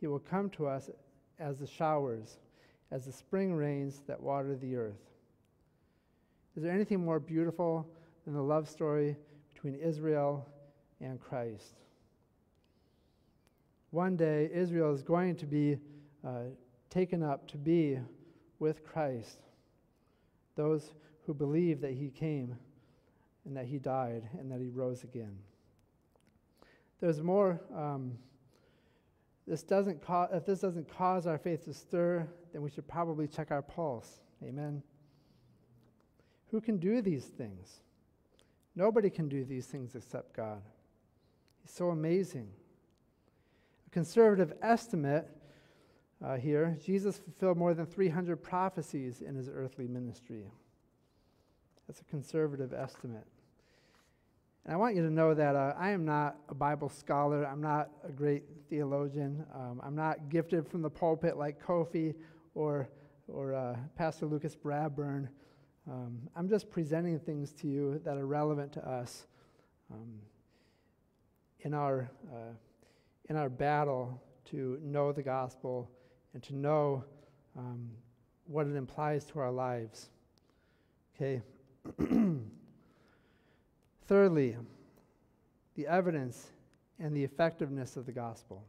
He 0.00 0.06
will 0.06 0.18
come 0.18 0.50
to 0.50 0.66
us 0.66 0.90
as 1.38 1.58
the 1.58 1.66
showers, 1.66 2.38
as 2.90 3.06
the 3.06 3.12
spring 3.12 3.54
rains 3.54 4.02
that 4.06 4.20
water 4.20 4.56
the 4.56 4.76
earth. 4.76 5.10
Is 6.56 6.62
there 6.62 6.72
anything 6.72 7.04
more 7.04 7.20
beautiful 7.20 7.86
than 8.24 8.34
the 8.34 8.42
love 8.42 8.68
story 8.68 9.16
between 9.54 9.74
Israel 9.74 10.46
and 11.00 11.20
Christ? 11.20 11.74
One 13.90 14.16
day, 14.16 14.50
Israel 14.52 14.94
is 14.94 15.02
going 15.02 15.36
to 15.36 15.46
be 15.46 15.78
uh, 16.24 16.44
taken 16.90 17.22
up 17.22 17.46
to 17.48 17.58
be 17.58 17.98
with 18.58 18.84
Christ. 18.84 19.38
Those 20.56 20.94
who 21.26 21.34
believe 21.34 21.80
that 21.80 21.92
he 21.92 22.10
came 22.10 22.56
and 23.44 23.56
that 23.56 23.66
he 23.66 23.78
died 23.78 24.28
and 24.38 24.50
that 24.50 24.60
he 24.60 24.68
rose 24.68 25.04
again. 25.04 25.36
There's 27.00 27.20
more. 27.20 27.60
Um, 27.74 28.18
this 29.46 29.62
doesn't 29.62 30.04
ca- 30.04 30.28
if 30.32 30.46
this 30.46 30.60
doesn't 30.60 30.88
cause 30.88 31.26
our 31.26 31.38
faith 31.38 31.64
to 31.64 31.74
stir, 31.74 32.28
then 32.52 32.62
we 32.62 32.70
should 32.70 32.86
probably 32.86 33.26
check 33.26 33.50
our 33.50 33.62
pulse. 33.62 34.20
Amen. 34.44 34.82
Who 36.50 36.60
can 36.60 36.78
do 36.78 37.02
these 37.02 37.24
things? 37.24 37.80
Nobody 38.76 39.10
can 39.10 39.28
do 39.28 39.44
these 39.44 39.66
things 39.66 39.94
except 39.94 40.34
God. 40.34 40.62
He's 41.62 41.72
so 41.72 41.90
amazing. 41.90 42.48
A 43.86 43.90
conservative 43.90 44.52
estimate 44.62 45.28
uh, 46.24 46.36
here 46.36 46.78
Jesus 46.84 47.18
fulfilled 47.18 47.58
more 47.58 47.74
than 47.74 47.84
300 47.84 48.36
prophecies 48.36 49.22
in 49.22 49.34
his 49.34 49.48
earthly 49.52 49.88
ministry. 49.88 50.52
That's 51.92 52.00
a 52.00 52.04
conservative 52.04 52.72
estimate. 52.72 53.26
And 54.64 54.72
I 54.72 54.78
want 54.78 54.96
you 54.96 55.02
to 55.02 55.10
know 55.10 55.34
that 55.34 55.54
uh, 55.54 55.74
I 55.76 55.90
am 55.90 56.06
not 56.06 56.38
a 56.48 56.54
Bible 56.54 56.88
scholar. 56.88 57.44
I'm 57.46 57.60
not 57.60 57.90
a 58.02 58.10
great 58.10 58.44
theologian. 58.70 59.44
Um, 59.54 59.78
I'm 59.84 59.94
not 59.94 60.30
gifted 60.30 60.66
from 60.66 60.80
the 60.80 60.88
pulpit 60.88 61.36
like 61.36 61.62
Kofi 61.62 62.14
or, 62.54 62.88
or 63.28 63.52
uh, 63.52 63.76
Pastor 63.94 64.24
Lucas 64.24 64.56
Bradburn. 64.56 65.28
Um, 65.86 66.18
I'm 66.34 66.48
just 66.48 66.70
presenting 66.70 67.20
things 67.20 67.52
to 67.60 67.68
you 67.68 68.00
that 68.06 68.16
are 68.16 68.24
relevant 68.24 68.72
to 68.72 68.88
us 68.88 69.26
um, 69.92 70.14
in, 71.60 71.74
our, 71.74 72.10
uh, 72.32 72.54
in 73.28 73.36
our 73.36 73.50
battle 73.50 74.18
to 74.46 74.78
know 74.82 75.12
the 75.12 75.22
gospel 75.22 75.90
and 76.32 76.42
to 76.44 76.54
know 76.56 77.04
um, 77.58 77.90
what 78.46 78.66
it 78.66 78.76
implies 78.76 79.26
to 79.26 79.40
our 79.40 79.52
lives. 79.52 80.08
Okay? 81.14 81.42
Thirdly, 84.06 84.56
the 85.74 85.86
evidence 85.86 86.50
and 86.98 87.16
the 87.16 87.24
effectiveness 87.24 87.96
of 87.96 88.06
the 88.06 88.12
gospel. 88.12 88.64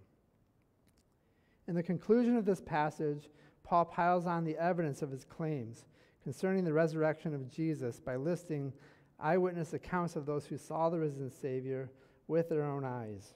In 1.67 1.75
the 1.75 1.83
conclusion 1.83 2.35
of 2.35 2.45
this 2.45 2.61
passage, 2.61 3.29
Paul 3.63 3.85
piles 3.85 4.25
on 4.25 4.43
the 4.43 4.57
evidence 4.57 5.01
of 5.01 5.11
his 5.11 5.23
claims 5.23 5.85
concerning 6.23 6.63
the 6.63 6.73
resurrection 6.73 7.33
of 7.33 7.49
Jesus 7.49 7.99
by 7.99 8.15
listing 8.15 8.73
eyewitness 9.19 9.73
accounts 9.73 10.15
of 10.15 10.25
those 10.25 10.45
who 10.45 10.57
saw 10.57 10.89
the 10.89 10.99
risen 10.99 11.29
Savior 11.29 11.89
with 12.27 12.49
their 12.49 12.63
own 12.63 12.83
eyes. 12.83 13.33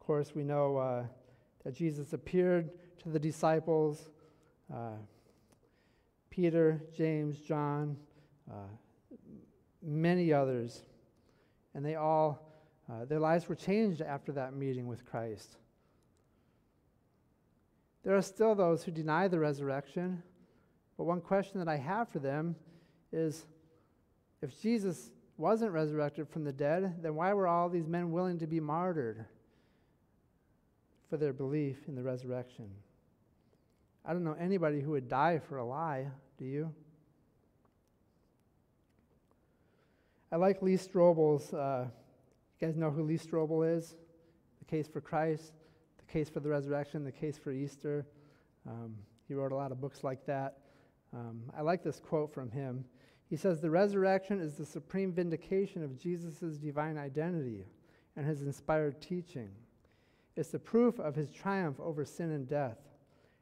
Of 0.00 0.06
course, 0.06 0.34
we 0.34 0.42
know 0.42 0.76
uh, 0.76 1.04
that 1.64 1.74
Jesus 1.74 2.12
appeared 2.12 2.70
to 3.02 3.08
the 3.08 3.18
disciples 3.18 4.08
uh, 4.72 4.96
Peter, 6.30 6.80
James, 6.96 7.40
John, 7.40 7.96
uh, 8.52 8.56
many 9.82 10.32
others. 10.32 10.82
And 11.74 11.84
they 11.84 11.94
all, 11.94 12.52
uh, 12.90 13.04
their 13.06 13.18
lives 13.18 13.48
were 13.48 13.54
changed 13.54 14.02
after 14.02 14.32
that 14.32 14.54
meeting 14.54 14.86
with 14.86 15.04
Christ. 15.04 15.56
There 18.04 18.16
are 18.16 18.22
still 18.22 18.54
those 18.54 18.82
who 18.82 18.90
deny 18.90 19.28
the 19.28 19.38
resurrection, 19.38 20.22
but 20.96 21.04
one 21.04 21.20
question 21.20 21.58
that 21.60 21.68
I 21.68 21.76
have 21.76 22.08
for 22.08 22.18
them 22.18 22.56
is 23.12 23.46
if 24.40 24.60
Jesus 24.60 25.10
wasn't 25.36 25.72
resurrected 25.72 26.28
from 26.28 26.44
the 26.44 26.52
dead, 26.52 27.02
then 27.02 27.14
why 27.14 27.32
were 27.32 27.46
all 27.46 27.68
these 27.68 27.86
men 27.86 28.10
willing 28.10 28.38
to 28.40 28.46
be 28.46 28.60
martyred 28.60 29.24
for 31.08 31.16
their 31.16 31.32
belief 31.32 31.78
in 31.88 31.94
the 31.94 32.02
resurrection? 32.02 32.68
I 34.04 34.12
don't 34.12 34.24
know 34.24 34.36
anybody 34.38 34.80
who 34.80 34.90
would 34.92 35.08
die 35.08 35.38
for 35.38 35.58
a 35.58 35.64
lie, 35.64 36.08
do 36.38 36.44
you? 36.44 36.74
I 40.32 40.36
like 40.36 40.62
Lee 40.62 40.78
Strobel's, 40.78 41.52
uh, 41.52 41.84
you 42.58 42.66
guys 42.66 42.74
know 42.74 42.90
who 42.90 43.02
Lee 43.02 43.18
Strobel 43.18 43.76
is? 43.76 43.96
The 44.60 44.64
Case 44.64 44.88
for 44.88 45.02
Christ, 45.02 45.52
The 45.98 46.10
Case 46.10 46.30
for 46.30 46.40
the 46.40 46.48
Resurrection, 46.48 47.04
The 47.04 47.12
Case 47.12 47.36
for 47.36 47.52
Easter. 47.52 48.06
Um, 48.66 48.94
he 49.28 49.34
wrote 49.34 49.52
a 49.52 49.54
lot 49.54 49.72
of 49.72 49.80
books 49.82 50.02
like 50.02 50.24
that. 50.24 50.56
Um, 51.12 51.42
I 51.54 51.60
like 51.60 51.84
this 51.84 52.00
quote 52.00 52.32
from 52.32 52.50
him. 52.50 52.82
He 53.28 53.36
says, 53.36 53.60
The 53.60 53.68
resurrection 53.68 54.40
is 54.40 54.54
the 54.54 54.64
supreme 54.64 55.12
vindication 55.12 55.84
of 55.84 55.98
Jesus' 55.98 56.56
divine 56.56 56.96
identity 56.96 57.66
and 58.16 58.26
his 58.26 58.40
inspired 58.40 59.02
teaching. 59.02 59.50
It's 60.34 60.48
the 60.48 60.58
proof 60.58 60.98
of 60.98 61.14
his 61.14 61.30
triumph 61.30 61.78
over 61.78 62.06
sin 62.06 62.30
and 62.30 62.48
death. 62.48 62.78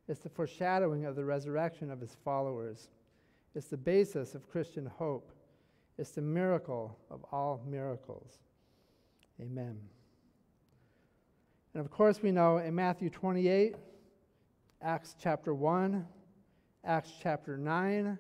It's 0.09 0.19
the 0.19 0.29
foreshadowing 0.29 1.05
of 1.05 1.15
the 1.15 1.25
resurrection 1.25 1.89
of 1.89 2.01
his 2.01 2.17
followers. 2.25 2.89
It's 3.55 3.69
the 3.69 3.77
basis 3.77 4.35
of 4.35 4.51
Christian 4.51 4.87
hope. 4.87 5.31
It's 6.01 6.13
the 6.13 6.23
miracle 6.23 6.97
of 7.11 7.23
all 7.31 7.63
miracles. 7.69 8.39
Amen. 9.39 9.79
And 11.75 11.85
of 11.85 11.91
course, 11.91 12.23
we 12.23 12.33
know 12.33 12.57
in 12.57 12.75
Matthew 12.75 13.11
28, 13.11 13.77
Acts 14.81 15.15
chapter 15.23 15.53
1, 15.53 16.07
Acts 16.87 17.13
chapter 17.23 17.59
9, 17.59 18.19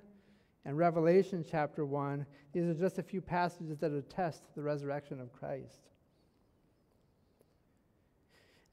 and 0.67 0.77
Revelation 0.77 1.43
chapter 1.51 1.87
1, 1.87 2.27
these 2.53 2.65
are 2.65 2.75
just 2.75 2.99
a 2.99 3.03
few 3.03 3.23
passages 3.23 3.79
that 3.79 3.93
attest 3.93 4.43
the 4.55 4.61
resurrection 4.61 5.19
of 5.19 5.33
Christ. 5.33 5.81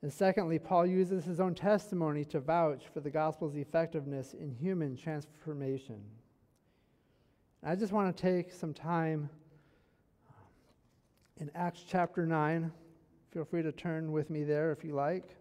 And 0.02 0.12
secondly, 0.12 0.60
Paul 0.60 0.86
uses 0.86 1.24
his 1.24 1.40
own 1.40 1.56
testimony 1.56 2.26
to 2.26 2.42
vouch 2.42 2.84
for 2.94 3.00
the 3.00 3.10
gospel's 3.10 3.56
effectiveness 3.56 4.34
in 4.34 4.52
human 4.52 4.98
transformation. 4.98 6.02
I 7.64 7.76
just 7.76 7.92
want 7.92 8.16
to 8.16 8.22
take 8.22 8.54
some 8.54 8.74
time 8.74 9.30
uh, 10.30 10.34
in 11.42 11.52
Acts 11.56 11.84
chapter 11.88 12.26
9. 12.26 12.72
Feel 13.34 13.46
free 13.46 13.64
to 13.64 13.72
turn 13.72 14.12
with 14.12 14.30
me 14.30 14.44
there 14.44 14.72
if 14.72 14.84
you 14.84 14.94
like. 14.94 15.36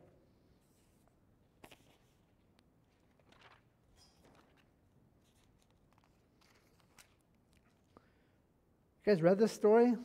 You 9.04 9.12
guys 9.14 9.22
read 9.22 9.38
this 9.38 9.52
story? 9.52 9.90
Have 9.90 9.98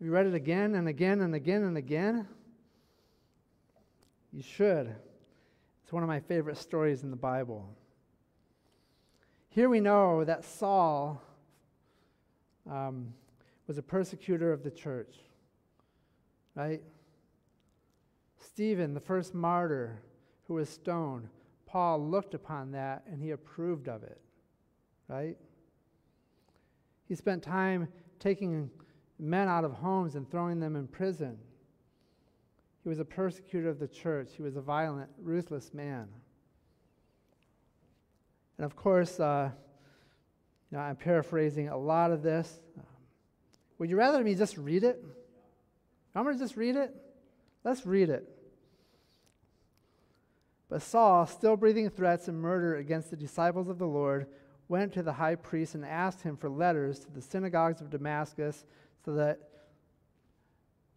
you 0.00 0.10
read 0.10 0.26
it 0.26 0.34
again 0.34 0.74
and 0.74 0.88
again 0.88 1.20
and 1.20 1.34
again 1.34 1.62
and 1.62 1.78
again? 1.78 2.26
You 4.32 4.42
should. 4.42 4.94
It's 5.84 5.92
one 5.92 6.02
of 6.02 6.08
my 6.08 6.20
favorite 6.20 6.58
stories 6.58 7.02
in 7.02 7.10
the 7.10 7.16
Bible. 7.16 7.68
Here 9.52 9.68
we 9.68 9.80
know 9.80 10.22
that 10.22 10.44
Saul 10.44 11.20
um, 12.70 13.12
was 13.66 13.78
a 13.78 13.82
persecutor 13.82 14.52
of 14.52 14.62
the 14.62 14.70
church, 14.70 15.16
right? 16.54 16.80
Stephen, 18.38 18.94
the 18.94 19.00
first 19.00 19.34
martyr 19.34 20.00
who 20.46 20.54
was 20.54 20.68
stoned, 20.68 21.28
Paul 21.66 22.00
looked 22.08 22.34
upon 22.34 22.70
that 22.72 23.02
and 23.10 23.20
he 23.20 23.32
approved 23.32 23.88
of 23.88 24.04
it, 24.04 24.20
right? 25.08 25.36
He 27.08 27.16
spent 27.16 27.42
time 27.42 27.88
taking 28.20 28.70
men 29.18 29.48
out 29.48 29.64
of 29.64 29.72
homes 29.72 30.14
and 30.14 30.30
throwing 30.30 30.60
them 30.60 30.76
in 30.76 30.86
prison. 30.86 31.36
He 32.84 32.88
was 32.88 33.00
a 33.00 33.04
persecutor 33.04 33.68
of 33.68 33.80
the 33.80 33.88
church. 33.88 34.30
He 34.36 34.42
was 34.42 34.54
a 34.54 34.60
violent, 34.60 35.10
ruthless 35.20 35.74
man. 35.74 36.08
And 38.60 38.66
of 38.66 38.76
course, 38.76 39.18
uh, 39.18 39.50
you 40.70 40.76
know, 40.76 40.84
I'm 40.84 40.94
paraphrasing 40.94 41.70
a 41.70 41.78
lot 41.78 42.10
of 42.10 42.22
this. 42.22 42.60
Would 43.78 43.88
you 43.88 43.96
rather 43.96 44.22
me 44.22 44.34
just 44.34 44.58
read 44.58 44.84
it? 44.84 45.02
I'm 46.14 46.24
going 46.24 46.36
to 46.36 46.44
just 46.44 46.58
read 46.58 46.76
it? 46.76 46.94
Let's 47.64 47.86
read 47.86 48.10
it. 48.10 48.28
But 50.68 50.82
Saul, 50.82 51.24
still 51.24 51.56
breathing 51.56 51.88
threats 51.88 52.28
and 52.28 52.38
murder 52.38 52.76
against 52.76 53.08
the 53.08 53.16
disciples 53.16 53.70
of 53.70 53.78
the 53.78 53.86
Lord, 53.86 54.26
went 54.68 54.92
to 54.92 55.02
the 55.02 55.14
high 55.14 55.36
priest 55.36 55.74
and 55.74 55.82
asked 55.82 56.20
him 56.20 56.36
for 56.36 56.50
letters 56.50 56.98
to 56.98 57.10
the 57.10 57.22
synagogues 57.22 57.80
of 57.80 57.88
Damascus 57.88 58.66
so 59.06 59.14
that 59.14 59.40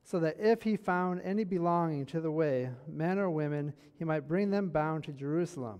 so 0.04 0.20
that 0.20 0.36
if 0.38 0.64
he 0.64 0.76
found 0.76 1.22
any 1.22 1.46
belonging 1.46 2.06
to 2.08 2.20
the 2.20 2.30
way, 2.30 2.72
men 2.90 3.18
or 3.18 3.30
women, 3.30 3.72
he 3.98 4.04
might 4.04 4.28
bring 4.28 4.52
them 4.52 4.68
bound 4.68 5.06
to 5.06 5.14
Jerusalem. 5.14 5.80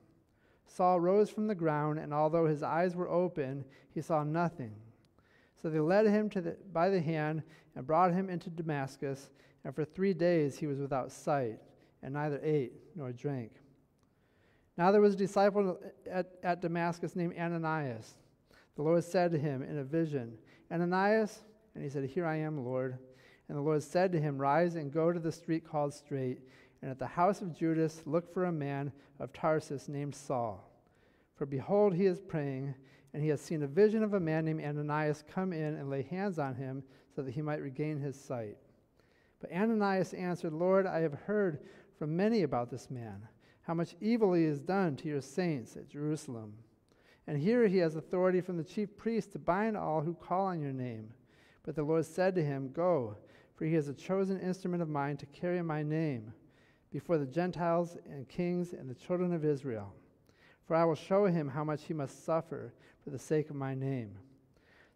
Saul 0.73 0.99
rose 0.99 1.29
from 1.29 1.47
the 1.47 1.55
ground, 1.55 1.99
and 1.99 2.13
although 2.13 2.45
his 2.45 2.63
eyes 2.63 2.95
were 2.95 3.09
open, 3.09 3.65
he 3.93 4.01
saw 4.01 4.23
nothing. 4.23 4.73
So 5.61 5.69
they 5.69 5.79
led 5.79 6.07
him 6.07 6.29
the, 6.29 6.57
by 6.71 6.89
the 6.89 7.01
hand 7.01 7.43
and 7.75 7.85
brought 7.85 8.13
him 8.13 8.29
into 8.29 8.49
Damascus, 8.49 9.29
and 9.63 9.75
for 9.75 9.83
three 9.83 10.13
days 10.13 10.57
he 10.57 10.67
was 10.67 10.79
without 10.79 11.11
sight, 11.11 11.59
and 12.01 12.13
neither 12.13 12.39
ate 12.41 12.73
nor 12.95 13.11
drank. 13.11 13.51
Now 14.77 14.91
there 14.91 15.01
was 15.01 15.13
a 15.13 15.17
disciple 15.17 15.79
at, 16.09 16.31
at 16.41 16.61
Damascus 16.61 17.15
named 17.15 17.37
Ananias. 17.37 18.15
The 18.75 18.81
Lord 18.81 19.03
said 19.03 19.31
to 19.31 19.37
him 19.37 19.61
in 19.61 19.77
a 19.77 19.83
vision, 19.83 20.37
Ananias? 20.71 21.39
And 21.75 21.83
he 21.83 21.89
said, 21.89 22.05
Here 22.05 22.25
I 22.25 22.37
am, 22.37 22.65
Lord. 22.65 22.97
And 23.47 23.57
the 23.57 23.61
Lord 23.61 23.83
said 23.83 24.11
to 24.13 24.19
him, 24.19 24.37
Rise 24.37 24.75
and 24.75 24.91
go 24.91 25.11
to 25.11 25.19
the 25.19 25.31
street 25.31 25.67
called 25.67 25.93
Straight, 25.93 26.39
and 26.81 26.89
at 26.89 26.99
the 26.99 27.07
house 27.07 27.41
of 27.41 27.57
Judas 27.57 28.01
look 28.05 28.33
for 28.33 28.45
a 28.45 28.51
man 28.51 28.91
of 29.19 29.31
Tarsus 29.33 29.87
named 29.87 30.15
Saul. 30.15 30.67
For 31.35 31.45
behold, 31.45 31.93
he 31.93 32.05
is 32.05 32.19
praying, 32.19 32.73
and 33.13 33.21
he 33.21 33.29
has 33.29 33.41
seen 33.41 33.63
a 33.63 33.67
vision 33.67 34.03
of 34.03 34.13
a 34.13 34.19
man 34.19 34.45
named 34.45 34.63
Ananias 34.63 35.23
come 35.31 35.53
in 35.53 35.75
and 35.75 35.89
lay 35.89 36.03
hands 36.03 36.39
on 36.39 36.55
him 36.55 36.83
so 37.15 37.21
that 37.21 37.33
he 37.33 37.41
might 37.41 37.61
regain 37.61 37.99
his 37.99 38.19
sight. 38.19 38.57
But 39.39 39.51
Ananias 39.51 40.13
answered, 40.13 40.53
Lord, 40.53 40.87
I 40.87 40.99
have 40.99 41.13
heard 41.13 41.59
from 41.97 42.15
many 42.15 42.43
about 42.43 42.71
this 42.71 42.89
man, 42.89 43.27
how 43.63 43.73
much 43.73 43.95
evil 44.01 44.33
he 44.33 44.45
has 44.45 44.59
done 44.59 44.95
to 44.97 45.07
your 45.07 45.21
saints 45.21 45.75
at 45.75 45.89
Jerusalem. 45.89 46.53
And 47.27 47.37
here 47.37 47.67
he 47.67 47.77
has 47.77 47.95
authority 47.95 48.41
from 48.41 48.57
the 48.57 48.63
chief 48.63 48.97
priest 48.97 49.33
to 49.33 49.39
bind 49.39 49.77
all 49.77 50.01
who 50.01 50.15
call 50.15 50.47
on 50.47 50.59
your 50.59 50.73
name. 50.73 51.13
But 51.63 51.75
the 51.75 51.83
Lord 51.83 52.05
said 52.05 52.33
to 52.35 52.43
him, 52.43 52.71
Go, 52.71 53.17
for 53.55 53.65
he 53.65 53.75
is 53.75 53.87
a 53.87 53.93
chosen 53.93 54.39
instrument 54.39 54.81
of 54.81 54.89
mine 54.89 55.17
to 55.17 55.27
carry 55.27 55.61
my 55.61 55.83
name 55.83 56.33
before 56.91 57.17
the 57.17 57.25
Gentiles 57.25 57.97
and 58.09 58.27
kings 58.27 58.73
and 58.73 58.89
the 58.89 58.95
children 58.95 59.33
of 59.33 59.45
Israel. 59.45 59.93
For 60.65 60.75
I 60.75 60.85
will 60.85 60.95
show 60.95 61.25
him 61.25 61.49
how 61.49 61.63
much 61.63 61.83
he 61.83 61.93
must 61.93 62.25
suffer 62.25 62.73
for 63.03 63.09
the 63.09 63.19
sake 63.19 63.49
of 63.49 63.55
my 63.55 63.73
name. 63.73 64.17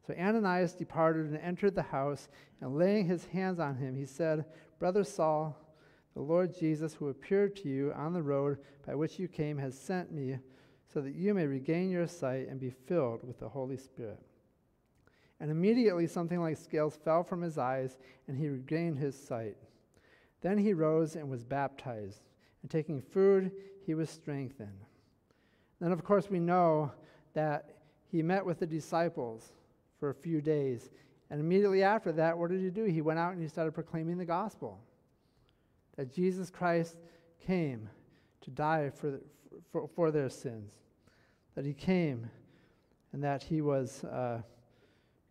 So 0.06 0.14
Ananias 0.14 0.74
departed 0.74 1.26
and 1.26 1.38
entered 1.38 1.74
the 1.74 1.82
house, 1.82 2.30
and 2.62 2.78
laying 2.78 3.08
his 3.08 3.26
hands 3.26 3.60
on 3.60 3.76
him, 3.76 3.96
he 3.96 4.06
said, 4.06 4.46
Brother 4.78 5.04
Saul, 5.04 5.58
the 6.14 6.22
Lord 6.22 6.58
Jesus, 6.58 6.94
who 6.94 7.10
appeared 7.10 7.56
to 7.58 7.70
you 7.70 7.92
on 7.94 8.14
the 8.14 8.22
road 8.22 8.60
by 8.86 8.94
which 8.94 9.18
you 9.18 9.28
came, 9.28 9.58
has 9.58 9.78
sent 9.78 10.12
me 10.12 10.38
so 10.94 11.02
that 11.02 11.16
you 11.16 11.34
may 11.34 11.46
regain 11.46 11.90
your 11.90 12.08
sight 12.08 12.48
and 12.48 12.60
be 12.60 12.70
filled 12.70 13.24
with 13.24 13.40
the 13.40 13.50
Holy 13.50 13.78
Spirit. 13.78 14.20
And 15.40 15.52
immediately 15.52 16.08
something 16.08 16.40
like 16.40 16.58
scales 16.58 16.96
fell 16.96 17.24
from 17.24 17.42
his 17.42 17.58
eyes, 17.58 17.98
and 18.28 18.38
he 18.38 18.48
regained 18.48 18.98
his 18.98 19.20
sight. 19.20 19.58
Then 20.42 20.58
he 20.58 20.74
rose 20.74 21.16
and 21.16 21.30
was 21.30 21.44
baptized, 21.44 22.22
and 22.62 22.70
taking 22.70 23.02
food, 23.02 23.52
he 23.86 23.94
was 23.94 24.10
strengthened. 24.10 24.86
Then, 25.80 25.92
of 25.92 26.04
course, 26.04 26.30
we 26.30 26.40
know 26.40 26.92
that 27.34 27.76
he 28.12 28.22
met 28.22 28.46
with 28.46 28.60
the 28.60 28.66
disciples 28.66 29.54
for 30.00 30.10
a 30.10 30.14
few 30.14 30.42
days. 30.42 30.90
And 31.30 31.40
immediately 31.40 31.84
after 31.84 32.12
that, 32.14 32.38
what 32.38 32.50
did 32.50 32.62
he 32.62 32.70
do? 32.70 32.86
He 32.86 33.02
went 33.02 33.20
out 33.20 33.34
and 33.34 33.42
he 33.42 33.48
started 33.48 33.74
proclaiming 33.74 34.18
the 34.18 34.26
gospel 34.26 34.80
that 35.98 36.14
Jesus 36.14 36.50
Christ 36.50 36.98
came 37.46 37.90
to 38.42 38.52
die 38.52 38.90
for, 38.90 39.20
for, 39.72 39.88
for 39.96 40.12
their 40.12 40.30
sins 40.30 40.74
that 41.56 41.66
he 41.66 41.74
came 41.74 42.30
and 43.14 43.24
that 43.24 43.42
he 43.42 43.62
was 43.62 44.04
uh, 44.04 44.42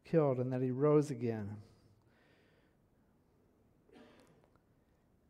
killed 0.05 0.39
and 0.39 0.53
that 0.53 0.63
he 0.63 0.71
rose 0.71 1.11
again. 1.11 1.49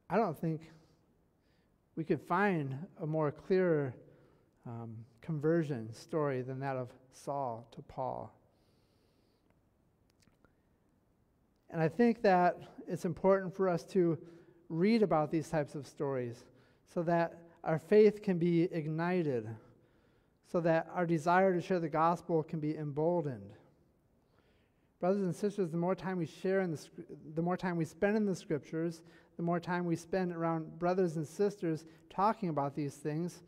I 0.09 0.17
don't 0.17 0.39
think 0.39 0.61
we 1.97 2.05
could 2.05 2.21
find 2.21 2.77
a 3.01 3.07
more 3.07 3.31
clear 3.33 3.95
um, 4.67 4.97
conversion 5.21 5.93
story 5.93 6.43
than 6.43 6.61
that 6.61 6.77
of 6.77 6.91
Saul 7.13 7.67
to 7.73 7.83
Paul. 7.83 8.33
And 11.71 11.81
I 11.81 11.89
think 11.89 12.23
that 12.23 12.59
it's 12.87 13.05
important 13.05 13.55
for 13.55 13.69
us 13.69 13.85
to 13.87 14.19
read 14.69 15.03
about 15.03 15.31
these 15.31 15.49
types 15.49 15.75
of 15.75 15.87
stories 15.87 16.45
so 16.93 17.03
that 17.03 17.39
our 17.63 17.79
faith 17.79 18.23
can 18.23 18.39
be 18.39 18.65
ignited 18.65 19.49
so 20.55 20.61
that 20.61 20.89
our 20.95 21.05
desire 21.05 21.53
to 21.53 21.61
share 21.61 21.81
the 21.81 21.89
gospel 21.89 22.41
can 22.45 22.61
be 22.61 22.77
emboldened. 22.77 23.55
Brothers 25.01 25.25
and 25.25 25.35
sisters, 25.35 25.73
the 25.73 25.77
more 25.77 25.97
time 25.97 26.17
we 26.17 26.27
share 26.27 26.61
in 26.61 26.71
the, 26.71 26.81
the 27.35 27.43
more 27.43 27.57
time 27.57 27.77
we 27.77 27.85
spend 27.85 28.17
in 28.17 28.25
the 28.25 28.37
scriptures, 28.37 29.03
the 29.37 29.43
more 29.43 29.61
time 29.61 29.85
we 29.85 29.97
spend 29.97 30.33
around 30.33 30.79
brothers 30.79 31.17
and 31.17 31.27
sisters 31.27 31.85
talking 32.11 32.49
about 32.49 32.75
these 32.75 32.95
things, 32.95 33.43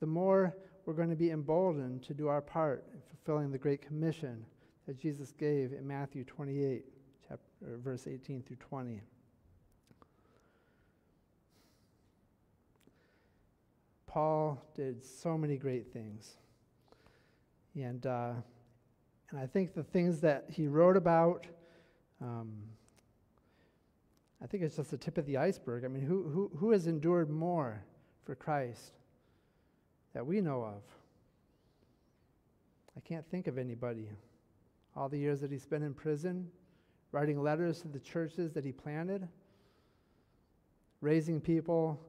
the 0.00 0.06
more 0.06 0.56
we're 0.86 0.94
going 0.94 1.10
to 1.10 1.16
be 1.16 1.30
emboldened 1.30 2.02
to 2.04 2.14
do 2.14 2.28
our 2.28 2.40
part 2.40 2.84
in 2.92 3.00
fulfilling 3.00 3.52
the 3.52 3.58
great 3.58 3.82
commission 3.82 4.44
that 4.86 4.98
Jesus 4.98 5.32
gave 5.32 5.72
in 5.72 5.86
Matthew 5.86 6.24
28, 6.24 6.84
chapter, 7.28 7.78
verse 7.78 8.06
18 8.06 8.42
through 8.42 8.56
20. 8.56 9.00
Paul 14.06 14.60
did 14.74 15.04
so 15.04 15.38
many 15.38 15.56
great 15.56 15.92
things. 15.92 16.36
And, 17.76 18.04
uh, 18.04 18.32
and 19.30 19.38
I 19.38 19.46
think 19.46 19.74
the 19.74 19.84
things 19.84 20.20
that 20.22 20.46
he 20.48 20.66
wrote 20.66 20.96
about, 20.96 21.46
um, 22.20 22.50
I 24.42 24.46
think 24.46 24.62
it's 24.62 24.76
just 24.76 24.90
the 24.90 24.96
tip 24.96 25.18
of 25.18 25.26
the 25.26 25.36
iceberg. 25.36 25.84
I 25.84 25.88
mean, 25.88 26.02
who, 26.02 26.22
who, 26.28 26.50
who 26.56 26.70
has 26.70 26.86
endured 26.86 27.30
more 27.30 27.82
for 28.24 28.34
Christ 28.34 28.92
that 30.14 30.26
we 30.26 30.40
know 30.40 30.62
of? 30.62 30.82
I 32.96 33.00
can't 33.00 33.26
think 33.30 33.46
of 33.46 33.58
anybody. 33.58 34.08
All 34.96 35.08
the 35.08 35.18
years 35.18 35.40
that 35.40 35.52
he 35.52 35.58
spent 35.58 35.84
in 35.84 35.94
prison, 35.94 36.48
writing 37.12 37.42
letters 37.42 37.82
to 37.82 37.88
the 37.88 38.00
churches 38.00 38.52
that 38.52 38.64
he 38.64 38.72
planted, 38.72 39.28
raising 41.00 41.40
people 41.40 42.00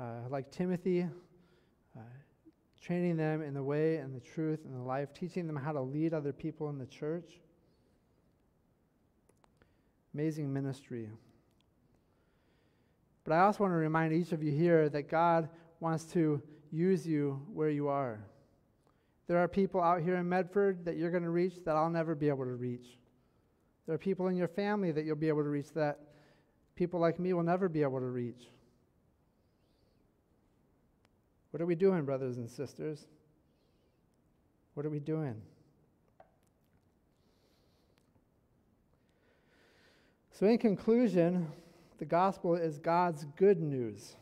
uh, 0.00 0.28
like 0.30 0.50
Timothy, 0.50 1.02
uh, 1.96 2.00
training 2.80 3.16
them 3.16 3.42
in 3.42 3.54
the 3.54 3.62
way 3.62 3.96
and 3.96 4.14
the 4.14 4.20
truth 4.20 4.60
and 4.64 4.74
the 4.74 4.82
life, 4.82 5.12
teaching 5.12 5.46
them 5.46 5.56
how 5.56 5.72
to 5.72 5.80
lead 5.80 6.14
other 6.14 6.32
people 6.32 6.70
in 6.70 6.78
the 6.78 6.86
church. 6.86 7.40
Amazing 10.14 10.52
ministry. 10.52 11.08
But 13.24 13.34
I 13.34 13.40
also 13.40 13.64
want 13.64 13.72
to 13.72 13.76
remind 13.76 14.12
each 14.12 14.32
of 14.32 14.42
you 14.42 14.52
here 14.52 14.88
that 14.88 15.08
God 15.08 15.48
wants 15.80 16.04
to 16.12 16.42
use 16.70 17.06
you 17.06 17.40
where 17.52 17.70
you 17.70 17.88
are. 17.88 18.24
There 19.28 19.38
are 19.38 19.48
people 19.48 19.80
out 19.80 20.02
here 20.02 20.16
in 20.16 20.28
Medford 20.28 20.84
that 20.84 20.96
you're 20.96 21.10
going 21.10 21.22
to 21.22 21.30
reach 21.30 21.64
that 21.64 21.76
I'll 21.76 21.90
never 21.90 22.14
be 22.14 22.28
able 22.28 22.44
to 22.44 22.54
reach. 22.54 22.98
There 23.86 23.94
are 23.94 23.98
people 23.98 24.28
in 24.28 24.36
your 24.36 24.48
family 24.48 24.92
that 24.92 25.04
you'll 25.04 25.16
be 25.16 25.28
able 25.28 25.42
to 25.42 25.48
reach 25.48 25.70
that 25.74 26.00
people 26.74 27.00
like 27.00 27.18
me 27.18 27.32
will 27.32 27.42
never 27.42 27.68
be 27.68 27.82
able 27.82 28.00
to 28.00 28.06
reach. 28.06 28.48
What 31.50 31.60
are 31.60 31.66
we 31.66 31.74
doing, 31.74 32.04
brothers 32.04 32.38
and 32.38 32.48
sisters? 32.48 33.06
What 34.74 34.86
are 34.86 34.90
we 34.90 35.00
doing? 35.00 35.40
So, 40.32 40.46
in 40.46 40.56
conclusion, 40.58 41.46
the 42.02 42.06
gospel 42.06 42.56
is 42.56 42.80
God's 42.80 43.26
good 43.36 43.62
news, 43.62 44.16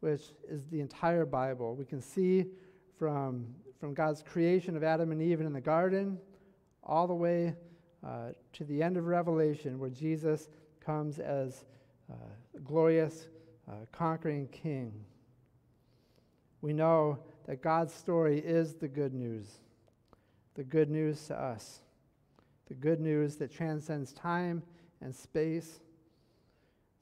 which 0.00 0.32
is 0.50 0.64
the 0.66 0.80
entire 0.80 1.24
Bible. 1.24 1.76
We 1.76 1.84
can 1.84 2.00
see 2.00 2.46
from, 2.98 3.46
from 3.78 3.94
God's 3.94 4.20
creation 4.20 4.76
of 4.76 4.82
Adam 4.82 5.12
and 5.12 5.22
Eve 5.22 5.40
in 5.40 5.52
the 5.52 5.60
garden 5.60 6.18
all 6.82 7.06
the 7.06 7.14
way 7.14 7.54
uh, 8.04 8.30
to 8.54 8.64
the 8.64 8.82
end 8.82 8.96
of 8.96 9.06
Revelation, 9.06 9.78
where 9.78 9.90
Jesus 9.90 10.48
comes 10.84 11.20
as 11.20 11.66
uh, 12.10 12.14
glorious, 12.64 13.28
uh, 13.70 13.74
conquering 13.92 14.48
king 14.48 14.92
we 16.62 16.72
know 16.72 17.20
that 17.46 17.62
God's 17.62 17.94
story 17.94 18.40
is 18.40 18.74
the 18.74 18.88
good 18.88 19.14
news, 19.14 19.60
the 20.56 20.64
good 20.64 20.90
news 20.90 21.28
to 21.28 21.40
us, 21.40 21.82
the 22.66 22.74
good 22.74 22.98
news 22.98 23.36
that 23.36 23.52
transcends 23.52 24.12
time 24.14 24.64
and 25.00 25.14
space, 25.14 25.78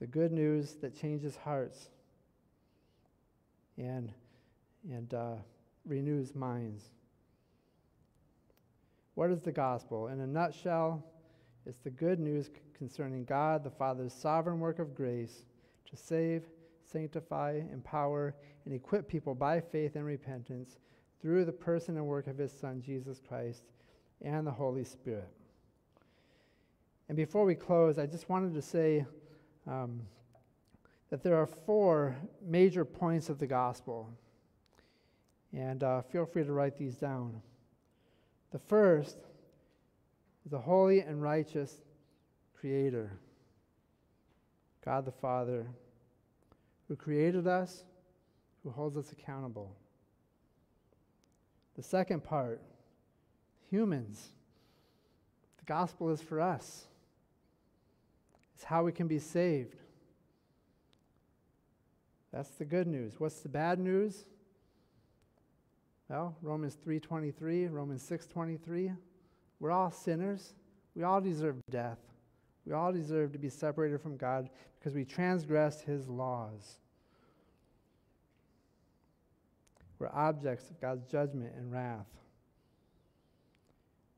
the 0.03 0.09
good 0.09 0.33
news 0.33 0.75
that 0.81 1.01
changes 1.01 1.37
hearts 1.37 1.91
and, 3.79 4.13
and 4.91 5.15
uh, 5.15 5.35
renews 5.87 6.35
minds. 6.35 6.91
What 9.15 9.31
is 9.31 9.43
the 9.43 9.53
gospel? 9.53 10.09
In 10.09 10.19
a 10.19 10.27
nutshell, 10.27 11.05
it's 11.67 11.79
the 11.85 11.91
good 11.91 12.19
news 12.19 12.51
concerning 12.77 13.25
God, 13.25 13.63
the 13.63 13.71
Father's 13.71 14.13
sovereign 14.13 14.59
work 14.59 14.81
of 14.81 14.93
grace 14.93 15.45
to 15.89 15.97
save 15.97 16.43
sanctify, 16.85 17.61
empower, 17.73 18.35
and 18.65 18.75
equip 18.75 19.07
people 19.07 19.37
by 19.37 19.61
faith 19.61 19.95
and 19.95 20.05
repentance 20.05 20.79
through 21.21 21.45
the 21.45 21.53
person 21.53 21.97
and 21.97 22.09
work 22.09 22.27
of 22.27 22.39
his 22.39 22.51
Son, 22.51 22.83
Jesus 22.85 23.21
Christ, 23.29 23.63
and 24.21 24.45
the 24.45 24.51
Holy 24.51 24.83
Spirit. 24.83 25.31
And 27.09 27.17
before 27.17 27.45
we 27.45 27.55
close, 27.55 28.01
I 28.01 28.07
just 28.07 28.29
wanted 28.29 28.53
to 28.55 28.63
say 28.63 29.07
um, 29.67 30.01
that 31.11 31.23
there 31.23 31.37
are 31.37 31.47
four 31.47 32.17
major 32.45 32.85
points 32.85 33.29
of 33.29 33.39
the 33.39 33.47
gospel. 33.47 34.09
And 35.53 35.83
uh, 35.83 36.03
feel 36.03 36.25
free 36.25 36.45
to 36.45 36.53
write 36.53 36.79
these 36.79 36.97
down. 36.97 37.43
The 38.51 38.59
first 38.59 39.19
is 40.45 40.51
the 40.51 40.59
holy 40.59 41.01
and 41.01 41.23
righteous 41.23 41.83
Creator, 42.59 43.19
God 44.85 45.05
the 45.05 45.13
Father, 45.13 45.67
who 46.89 46.97
created 46.97 47.47
us, 47.47 47.85
who 48.63 48.71
holds 48.71 48.97
us 48.97 49.13
accountable. 49.13 49.75
The 51.77 51.83
second 51.83 52.23
part, 52.23 52.61
humans. 53.71 54.29
The 55.59 55.65
gospel 55.65 56.11
is 56.11 56.21
for 56.21 56.41
us. 56.41 56.85
It's 58.63 58.69
how 58.69 58.85
we 58.85 58.93
can 58.93 59.09
be 59.09 59.19
saved. 59.19 59.75
That's 62.33 62.51
the 62.51 62.65
good 62.65 62.87
news. 62.87 63.19
What's 63.19 63.41
the 63.41 63.49
bad 63.49 63.81
news? 63.81 64.25
Well, 66.09 66.37
Romans 66.41 66.77
3:23, 66.77 67.67
Romans 67.67 68.03
6:23, 68.03 68.97
we're 69.59 69.73
all 69.73 69.91
sinners. 69.91 70.55
We 70.95 71.03
all 71.03 71.21
deserve 71.21 71.61
death. 71.71 71.99
We 72.65 72.73
all 72.73 72.93
deserve 72.93 73.33
to 73.33 73.39
be 73.39 73.49
separated 73.49 74.01
from 74.01 74.17
God 74.17 74.49
because 74.79 74.95
we 74.95 75.05
transgressed 75.05 75.83
his 75.83 76.09
laws. 76.09 76.79
We're 79.99 80.09
objects 80.13 80.71
of 80.71 80.81
God's 80.81 81.05
judgment 81.11 81.53
and 81.57 81.73
wrath. 81.73 82.07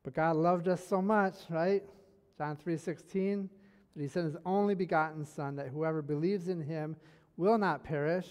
But 0.03 0.13
God 0.13 0.35
loved 0.35 0.67
us 0.67 0.85
so 0.85 1.01
much, 1.01 1.49
right? 1.49 1.83
John 2.37 2.55
3:16, 2.57 3.49
that 3.95 4.01
he 4.01 4.07
sent 4.07 4.25
his 4.25 4.37
only 4.45 4.75
begotten 4.75 5.25
son 5.25 5.55
that 5.55 5.69
whoever 5.69 6.01
believes 6.01 6.47
in 6.47 6.61
him 6.61 6.95
will 7.37 7.57
not 7.57 7.83
perish, 7.83 8.27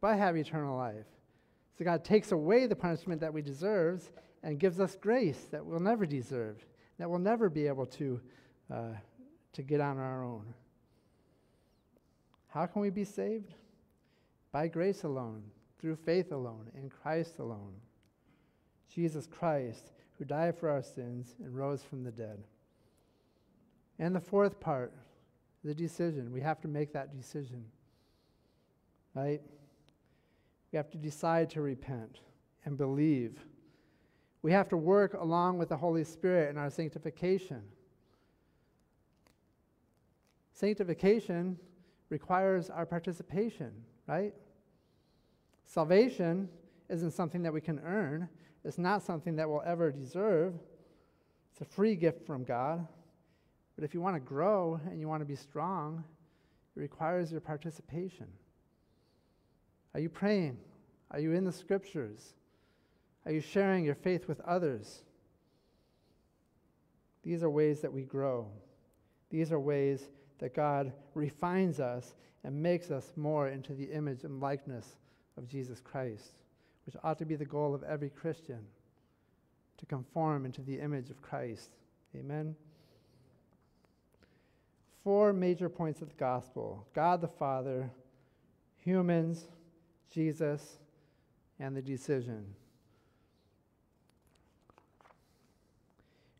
but 0.00 0.16
have 0.16 0.36
eternal 0.36 0.76
life. 0.76 1.06
So 1.78 1.84
God 1.84 2.04
takes 2.04 2.32
away 2.32 2.66
the 2.66 2.76
punishment 2.76 3.20
that 3.20 3.32
we 3.32 3.42
deserve 3.42 4.08
and 4.42 4.60
gives 4.60 4.78
us 4.78 4.96
grace 5.00 5.46
that 5.50 5.64
we'll 5.64 5.80
never 5.80 6.06
deserve, 6.06 6.64
that 6.98 7.08
we'll 7.10 7.18
never 7.18 7.48
be 7.48 7.66
able 7.66 7.86
to 7.86 8.20
uh, 8.70 8.92
to 9.54 9.62
get 9.62 9.80
on 9.80 9.98
our 9.98 10.24
own. 10.24 10.52
How 12.48 12.66
can 12.66 12.82
we 12.82 12.90
be 12.90 13.04
saved? 13.04 13.54
By 14.52 14.68
grace 14.68 15.04
alone, 15.04 15.42
through 15.80 15.96
faith 15.96 16.32
alone, 16.32 16.70
in 16.76 16.90
Christ 16.90 17.38
alone. 17.38 17.72
Jesus 18.92 19.26
Christ, 19.26 19.92
who 20.18 20.24
died 20.24 20.56
for 20.56 20.68
our 20.68 20.82
sins 20.82 21.34
and 21.42 21.56
rose 21.56 21.82
from 21.82 22.04
the 22.04 22.12
dead. 22.12 22.44
And 23.98 24.14
the 24.14 24.20
fourth 24.20 24.60
part, 24.60 24.92
the 25.64 25.74
decision. 25.74 26.32
We 26.32 26.40
have 26.40 26.60
to 26.62 26.68
make 26.68 26.92
that 26.92 27.16
decision. 27.16 27.64
Right? 29.14 29.40
We 30.72 30.76
have 30.76 30.90
to 30.90 30.98
decide 30.98 31.50
to 31.50 31.60
repent 31.60 32.20
and 32.64 32.76
believe. 32.76 33.38
We 34.42 34.52
have 34.52 34.68
to 34.70 34.76
work 34.76 35.14
along 35.14 35.58
with 35.58 35.68
the 35.68 35.76
Holy 35.76 36.04
Spirit 36.04 36.50
in 36.50 36.58
our 36.58 36.70
sanctification. 36.70 37.62
Sanctification 40.52 41.58
requires 42.10 42.70
our 42.70 42.86
participation, 42.86 43.72
right? 44.06 44.34
Salvation 45.66 46.48
isn't 46.88 47.12
something 47.12 47.42
that 47.42 47.52
we 47.52 47.60
can 47.60 47.80
earn, 47.80 48.28
it's 48.64 48.78
not 48.78 49.02
something 49.02 49.36
that 49.36 49.48
we'll 49.48 49.62
ever 49.64 49.90
deserve. 49.90 50.54
It's 51.52 51.60
a 51.60 51.64
free 51.64 51.94
gift 51.94 52.26
from 52.26 52.44
God. 52.44 52.86
But 53.76 53.84
if 53.84 53.94
you 53.94 54.00
want 54.00 54.16
to 54.16 54.20
grow 54.20 54.80
and 54.86 55.00
you 55.00 55.08
want 55.08 55.20
to 55.20 55.26
be 55.26 55.36
strong, 55.36 56.04
it 56.76 56.80
requires 56.80 57.32
your 57.32 57.40
participation. 57.40 58.26
Are 59.94 60.00
you 60.00 60.08
praying? 60.08 60.58
Are 61.10 61.20
you 61.20 61.32
in 61.32 61.44
the 61.44 61.52
scriptures? 61.52 62.34
Are 63.26 63.32
you 63.32 63.40
sharing 63.40 63.84
your 63.84 63.94
faith 63.94 64.28
with 64.28 64.40
others? 64.40 65.02
These 67.22 67.42
are 67.42 67.50
ways 67.50 67.80
that 67.80 67.92
we 67.92 68.02
grow. 68.02 68.48
These 69.30 69.50
are 69.50 69.60
ways 69.60 70.08
that 70.38 70.54
God 70.54 70.92
refines 71.14 71.80
us 71.80 72.14
and 72.44 72.62
makes 72.62 72.90
us 72.90 73.12
more 73.16 73.48
into 73.48 73.72
the 73.72 73.84
image 73.84 74.24
and 74.24 74.40
likeness 74.40 74.96
of 75.38 75.48
Jesus 75.48 75.80
Christ, 75.80 76.34
which 76.84 76.96
ought 77.02 77.18
to 77.18 77.24
be 77.24 77.36
the 77.36 77.44
goal 77.44 77.74
of 77.74 77.82
every 77.84 78.10
Christian 78.10 78.60
to 79.78 79.86
conform 79.86 80.44
into 80.44 80.60
the 80.60 80.78
image 80.78 81.10
of 81.10 81.22
Christ. 81.22 81.70
Amen. 82.14 82.54
Four 85.04 85.34
major 85.34 85.68
points 85.68 86.00
of 86.00 86.08
the 86.08 86.14
gospel 86.14 86.86
God 86.94 87.20
the 87.20 87.28
Father, 87.28 87.90
humans, 88.78 89.46
Jesus, 90.10 90.78
and 91.60 91.76
the 91.76 91.82
decision. 91.82 92.46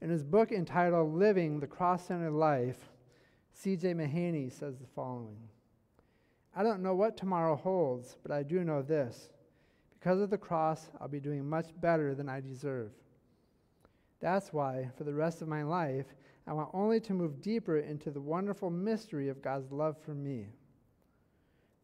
In 0.00 0.08
his 0.10 0.24
book 0.24 0.50
entitled 0.50 1.14
Living 1.14 1.60
the 1.60 1.66
Cross 1.66 2.08
Centered 2.08 2.32
Life, 2.32 2.90
C.J. 3.52 3.94
Mahaney 3.94 4.50
says 4.50 4.78
the 4.78 4.86
following 4.94 5.36
I 6.56 6.62
don't 6.62 6.82
know 6.82 6.94
what 6.94 7.16
tomorrow 7.16 7.56
holds, 7.56 8.16
but 8.22 8.30
I 8.32 8.42
do 8.42 8.64
know 8.64 8.80
this. 8.80 9.30
Because 9.98 10.20
of 10.20 10.30
the 10.30 10.38
cross, 10.38 10.88
I'll 11.00 11.08
be 11.08 11.20
doing 11.20 11.48
much 11.48 11.68
better 11.80 12.14
than 12.14 12.28
I 12.28 12.40
deserve. 12.40 12.92
That's 14.20 14.52
why, 14.52 14.90
for 14.96 15.04
the 15.04 15.14
rest 15.14 15.42
of 15.42 15.48
my 15.48 15.62
life, 15.64 16.06
I 16.46 16.52
want 16.52 16.70
only 16.74 17.00
to 17.00 17.14
move 17.14 17.40
deeper 17.40 17.78
into 17.78 18.10
the 18.10 18.20
wonderful 18.20 18.70
mystery 18.70 19.28
of 19.28 19.42
God's 19.42 19.72
love 19.72 19.96
for 20.04 20.14
me. 20.14 20.48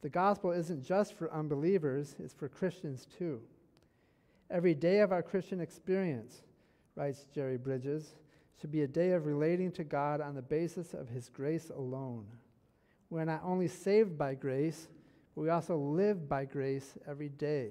The 0.02 0.11
gospel 0.11 0.50
isn't 0.50 0.84
just 0.84 1.14
for 1.14 1.32
unbelievers, 1.32 2.14
it's 2.18 2.34
for 2.34 2.48
Christians 2.48 3.06
too. 3.18 3.40
Every 4.50 4.74
day 4.74 5.00
of 5.00 5.12
our 5.12 5.22
Christian 5.22 5.61
experience, 5.61 6.42
writes 6.94 7.26
Jerry 7.34 7.56
Bridges, 7.56 8.16
should 8.61 8.72
be 8.72 8.82
a 8.82 8.88
day 8.88 9.12
of 9.12 9.24
relating 9.24 9.72
to 9.72 9.84
God 9.84 10.20
on 10.20 10.34
the 10.34 10.42
basis 10.42 10.92
of 10.92 11.08
His 11.08 11.30
grace 11.30 11.70
alone. 11.70 12.26
We're 13.08 13.24
not 13.24 13.42
only 13.44 13.68
saved 13.68 14.18
by 14.18 14.34
grace, 14.34 14.88
but 15.34 15.42
we 15.42 15.48
also 15.48 15.76
live 15.76 16.28
by 16.28 16.44
grace 16.44 16.98
every 17.08 17.30
day. 17.30 17.70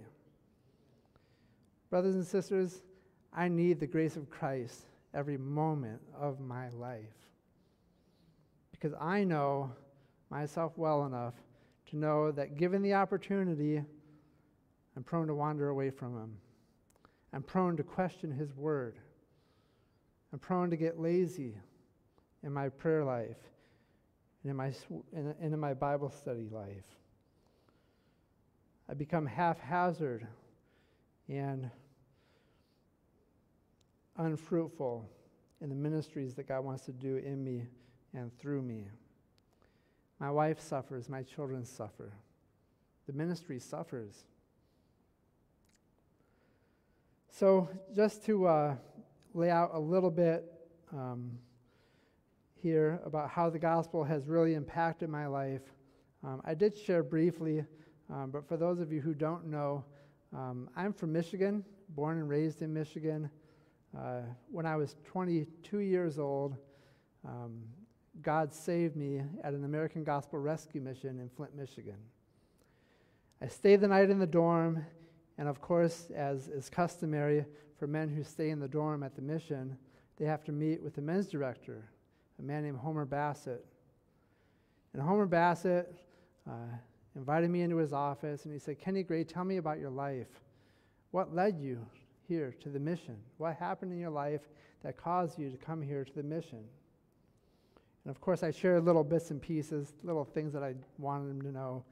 Brothers 1.89 2.15
and 2.15 2.25
sisters, 2.25 2.81
I 3.31 3.47
need 3.47 3.79
the 3.79 3.87
grace 3.87 4.15
of 4.15 4.29
Christ 4.29 4.88
every 5.13 5.37
moment 5.37 6.01
of 6.19 6.39
my 6.39 6.69
life. 6.69 7.03
Because 8.71 8.93
I 8.99 9.23
know 9.23 9.71
myself 10.29 10.73
well 10.77 11.05
enough 11.05 11.33
to 11.89 11.97
know 11.97 12.31
that 12.31 12.57
given 12.57 12.81
the 12.81 12.93
opportunity, 12.93 13.81
I'm 14.95 15.03
prone 15.03 15.27
to 15.27 15.35
wander 15.35 15.69
away 15.69 15.89
from 15.89 16.15
Him. 16.15 16.37
I'm 17.33 17.43
prone 17.43 17.77
to 17.77 17.83
question 17.83 18.31
His 18.31 18.55
Word. 18.55 18.97
I'm 20.31 20.39
prone 20.39 20.69
to 20.69 20.77
get 20.77 20.99
lazy 20.99 21.55
in 22.43 22.53
my 22.53 22.69
prayer 22.69 23.03
life 23.03 23.37
and 24.43 24.51
in 24.51 24.55
my, 24.55 24.71
and 25.13 25.35
in 25.41 25.59
my 25.59 25.73
Bible 25.73 26.09
study 26.09 26.47
life. 26.51 26.85
I 28.89 28.93
become 28.93 29.25
haphazard 29.25 30.27
and 31.27 31.69
unfruitful 34.19 35.09
in 35.61 35.69
the 35.69 35.75
ministries 35.75 36.35
that 36.35 36.47
God 36.47 36.63
wants 36.63 36.85
to 36.85 36.91
do 36.91 37.17
in 37.17 37.43
me 37.43 37.65
and 38.13 38.37
through 38.37 38.61
me. 38.61 38.87
My 40.19 40.29
wife 40.29 40.59
suffers, 40.59 41.09
my 41.09 41.23
children 41.23 41.65
suffer. 41.65 42.13
The 43.07 43.13
ministry 43.13 43.59
suffers. 43.59 44.25
So, 47.31 47.69
just 47.95 48.25
to 48.25 48.47
uh, 48.47 48.75
lay 49.33 49.49
out 49.49 49.71
a 49.73 49.79
little 49.79 50.11
bit 50.11 50.43
um, 50.91 51.31
here 52.61 52.99
about 53.05 53.29
how 53.29 53.49
the 53.49 53.59
gospel 53.59 54.03
has 54.03 54.27
really 54.27 54.55
impacted 54.55 55.09
my 55.09 55.27
life, 55.27 55.61
um, 56.23 56.41
I 56.43 56.53
did 56.53 56.77
share 56.77 57.01
briefly, 57.01 57.63
um, 58.09 58.31
but 58.31 58.45
for 58.47 58.57
those 58.57 58.79
of 58.79 58.91
you 58.91 58.99
who 58.99 59.13
don't 59.13 59.47
know, 59.47 59.85
um, 60.35 60.69
I'm 60.75 60.91
from 60.91 61.13
Michigan, 61.13 61.63
born 61.89 62.17
and 62.17 62.27
raised 62.27 62.61
in 62.61 62.73
Michigan. 62.73 63.29
Uh, 63.97 64.21
when 64.51 64.65
I 64.65 64.75
was 64.75 64.95
22 65.05 65.79
years 65.79 66.19
old, 66.19 66.55
um, 67.27 67.63
God 68.21 68.53
saved 68.53 68.95
me 68.95 69.21
at 69.43 69.53
an 69.53 69.63
American 69.63 70.03
Gospel 70.03 70.39
Rescue 70.39 70.81
Mission 70.81 71.19
in 71.19 71.29
Flint, 71.29 71.55
Michigan. 71.55 71.97
I 73.41 73.47
stayed 73.47 73.81
the 73.81 73.87
night 73.87 74.09
in 74.09 74.19
the 74.19 74.27
dorm, 74.27 74.85
and 75.37 75.47
of 75.47 75.61
course, 75.61 76.11
as 76.13 76.49
is 76.49 76.69
customary 76.69 77.45
for 77.77 77.87
men 77.87 78.09
who 78.09 78.23
stay 78.23 78.49
in 78.49 78.59
the 78.59 78.67
dorm 78.67 79.01
at 79.01 79.15
the 79.15 79.21
mission, 79.21 79.77
they 80.17 80.25
have 80.25 80.43
to 80.43 80.51
meet 80.51 80.83
with 80.83 80.93
the 80.93 81.01
men's 81.01 81.27
director, 81.27 81.89
a 82.37 82.41
man 82.41 82.63
named 82.63 82.77
Homer 82.77 83.05
Bassett. 83.05 83.65
And 84.93 85.01
Homer 85.01 85.25
Bassett 85.25 85.95
uh, 86.47 86.75
invited 87.15 87.49
me 87.49 87.61
into 87.61 87.77
his 87.77 87.93
office, 87.93 88.43
and 88.43 88.53
he 88.53 88.59
said, 88.59 88.77
Kenny 88.79 89.01
Gray, 89.01 89.23
tell 89.23 89.45
me 89.45 89.57
about 89.57 89.79
your 89.79 89.89
life. 89.89 90.27
What 91.11 91.33
led 91.33 91.59
you 91.59 91.87
here 92.29 92.55
to 92.61 92.69
the 92.69 92.79
mission? 92.79 93.17
What 93.37 93.57
happened 93.57 93.91
in 93.91 93.99
your 93.99 94.11
life 94.11 94.41
that 94.83 94.95
caused 94.95 95.37
you 95.37 95.49
to 95.49 95.57
come 95.57 95.81
here 95.81 96.05
to 96.05 96.15
the 96.15 96.23
mission? 96.23 96.63
And 98.05 98.15
of 98.15 98.21
course, 98.21 98.43
I 98.43 98.51
shared 98.51 98.85
little 98.85 99.03
bits 99.03 99.31
and 99.31 99.41
pieces, 99.41 99.93
little 100.03 100.23
things 100.23 100.53
that 100.53 100.63
I 100.63 100.75
wanted 100.97 101.31
him 101.31 101.41
to 101.41 101.51
know. 101.51 101.83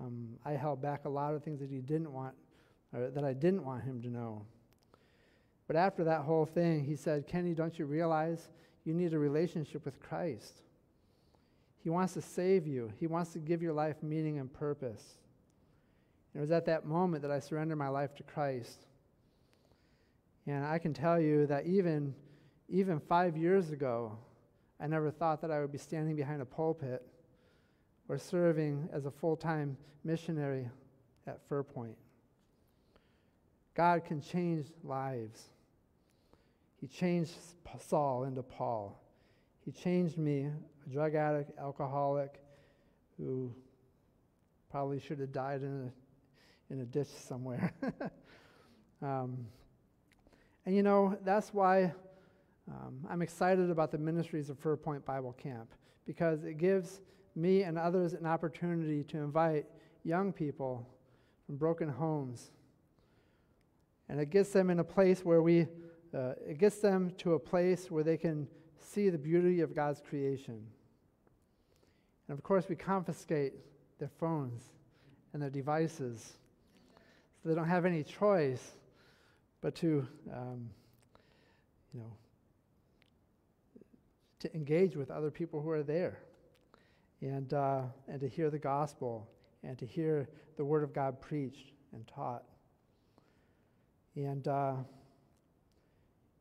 Um, 0.00 0.30
I 0.46 0.52
held 0.52 0.80
back 0.80 1.04
a 1.04 1.08
lot 1.08 1.34
of 1.34 1.44
things 1.44 1.60
that 1.60 1.68
he 1.70 1.80
didn't 1.80 2.12
want, 2.12 2.34
or 2.94 3.10
that 3.10 3.24
I 3.24 3.34
didn't 3.34 3.64
want 3.64 3.82
him 3.82 4.00
to 4.02 4.08
know. 4.08 4.46
But 5.66 5.76
after 5.76 6.04
that 6.04 6.22
whole 6.22 6.46
thing, 6.46 6.84
he 6.84 6.96
said, 6.96 7.26
Kenny, 7.26 7.52
don't 7.52 7.78
you 7.78 7.84
realize 7.84 8.48
you 8.84 8.94
need 8.94 9.12
a 9.12 9.18
relationship 9.18 9.84
with 9.84 10.00
Christ? 10.00 10.62
He 11.82 11.90
wants 11.90 12.14
to 12.14 12.22
save 12.22 12.66
you, 12.66 12.92
He 12.98 13.06
wants 13.06 13.32
to 13.32 13.38
give 13.38 13.62
your 13.62 13.72
life 13.72 14.02
meaning 14.02 14.38
and 14.38 14.52
purpose. 14.52 15.16
And 16.32 16.40
it 16.40 16.42
was 16.42 16.50
at 16.50 16.66
that 16.66 16.86
moment 16.86 17.22
that 17.22 17.30
I 17.30 17.40
surrendered 17.40 17.78
my 17.78 17.88
life 17.88 18.14
to 18.16 18.22
Christ. 18.22 18.86
And 20.50 20.64
I 20.64 20.78
can 20.78 20.92
tell 20.92 21.20
you 21.20 21.46
that 21.46 21.66
even, 21.66 22.12
even 22.68 22.98
five 22.98 23.36
years 23.36 23.70
ago, 23.70 24.18
I 24.80 24.88
never 24.88 25.10
thought 25.10 25.40
that 25.42 25.50
I 25.52 25.60
would 25.60 25.70
be 25.70 25.78
standing 25.78 26.16
behind 26.16 26.42
a 26.42 26.44
pulpit 26.44 27.06
or 28.08 28.18
serving 28.18 28.88
as 28.92 29.06
a 29.06 29.12
full 29.12 29.36
time 29.36 29.76
missionary 30.02 30.68
at 31.28 31.40
Fir 31.48 31.62
Point. 31.62 31.96
God 33.74 34.04
can 34.04 34.20
change 34.20 34.66
lives. 34.82 35.50
He 36.80 36.88
changed 36.88 37.32
Saul 37.86 38.24
into 38.24 38.42
Paul. 38.42 39.00
He 39.64 39.70
changed 39.70 40.18
me, 40.18 40.48
a 40.86 40.90
drug 40.90 41.14
addict, 41.14 41.56
alcoholic, 41.60 42.42
who 43.16 43.54
probably 44.68 44.98
should 44.98 45.20
have 45.20 45.30
died 45.30 45.62
in 45.62 45.92
a, 46.70 46.72
in 46.72 46.80
a 46.80 46.84
ditch 46.86 47.06
somewhere. 47.08 47.72
um, 49.02 49.46
and 50.66 50.74
you 50.74 50.82
know, 50.82 51.16
that's 51.24 51.54
why 51.54 51.92
um, 52.68 53.06
I'm 53.08 53.22
excited 53.22 53.70
about 53.70 53.90
the 53.90 53.98
ministries 53.98 54.50
of 54.50 54.58
Fir 54.58 54.76
Point 54.76 55.04
Bible 55.04 55.32
Camp 55.32 55.70
because 56.06 56.44
it 56.44 56.58
gives 56.58 57.00
me 57.34 57.62
and 57.62 57.78
others 57.78 58.12
an 58.12 58.26
opportunity 58.26 59.02
to 59.04 59.18
invite 59.18 59.66
young 60.04 60.32
people 60.32 60.86
from 61.46 61.56
broken 61.56 61.88
homes. 61.88 62.50
And 64.08 64.20
it 64.20 64.30
gets 64.30 64.50
them 64.50 64.70
in 64.70 64.80
a 64.80 64.84
place 64.84 65.24
where 65.24 65.42
we, 65.42 65.62
uh, 66.14 66.32
it 66.46 66.58
gets 66.58 66.78
them 66.78 67.12
to 67.18 67.34
a 67.34 67.38
place 67.38 67.90
where 67.90 68.04
they 68.04 68.16
can 68.16 68.46
see 68.78 69.08
the 69.08 69.18
beauty 69.18 69.60
of 69.60 69.74
God's 69.74 70.00
creation. 70.00 70.60
And 72.28 72.36
of 72.36 72.42
course, 72.42 72.68
we 72.68 72.76
confiscate 72.76 73.54
their 73.98 74.10
phones 74.18 74.62
and 75.32 75.42
their 75.42 75.50
devices 75.50 76.34
so 77.42 77.48
they 77.48 77.54
don't 77.54 77.68
have 77.68 77.84
any 77.84 78.02
choice 78.02 78.72
but 79.60 79.74
to, 79.76 80.06
um, 80.32 80.70
you 81.92 82.00
know, 82.00 82.12
to 84.40 84.54
engage 84.54 84.96
with 84.96 85.10
other 85.10 85.30
people 85.30 85.60
who 85.60 85.70
are 85.70 85.82
there 85.82 86.18
and, 87.20 87.52
uh, 87.52 87.82
and 88.08 88.20
to 88.20 88.28
hear 88.28 88.50
the 88.50 88.58
gospel 88.58 89.28
and 89.62 89.78
to 89.78 89.86
hear 89.86 90.28
the 90.56 90.64
word 90.64 90.82
of 90.82 90.92
God 90.94 91.20
preached 91.20 91.72
and 91.92 92.06
taught. 92.06 92.44
And, 94.16 94.48
uh, 94.48 94.74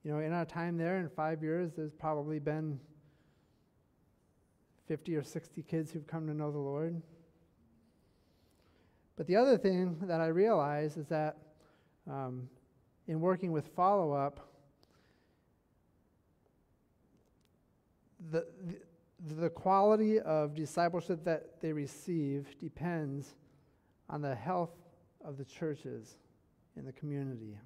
you 0.04 0.12
know, 0.12 0.20
in 0.20 0.32
our 0.32 0.46
time 0.46 0.78
there, 0.78 1.00
in 1.00 1.10
five 1.10 1.44
years, 1.44 1.72
there's 1.76 1.94
probably 1.94 2.40
been 2.40 2.80
50 4.88 5.16
or 5.16 5.24
60 5.24 5.62
kids 5.64 5.92
who've 5.92 6.08
come 6.08 6.26
to 6.28 6.34
know 6.34 6.52
the 6.52 6.58
Lord. 6.58 7.02
But 9.18 9.28
the 9.28 9.36
other 9.36 9.58
thing 9.58 9.98
that 10.04 10.22
I 10.22 10.28
realize 10.28 10.96
is 10.96 11.08
that 11.08 11.38
um, 12.10 12.50
in 13.10 13.20
working 13.20 13.52
with 13.52 13.66
follow 13.70 14.14
up, 14.14 14.40
the, 18.32 18.46
the, 19.28 19.34
the 19.34 19.50
quality 19.50 20.20
of 20.20 20.54
discipleship 20.54 21.24
that 21.24 21.60
they 21.60 21.74
receive 21.74 22.56
depends 22.60 23.34
on 24.12 24.22
the 24.22 24.36
health 24.36 24.76
of 25.26 25.40
the 25.40 25.44
churches 25.44 26.18
in 26.78 26.86
the 26.86 26.92
community. 26.92 27.58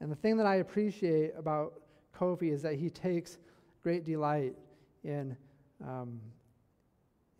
And 0.00 0.10
the 0.10 0.16
thing 0.16 0.36
that 0.38 0.46
I 0.46 0.56
appreciate 0.56 1.30
about 1.38 1.74
Kofi 2.18 2.50
is 2.50 2.62
that 2.62 2.74
he 2.74 2.90
takes 2.90 3.38
great 3.80 4.04
delight 4.04 4.56
in, 5.04 5.36
um, 5.86 6.20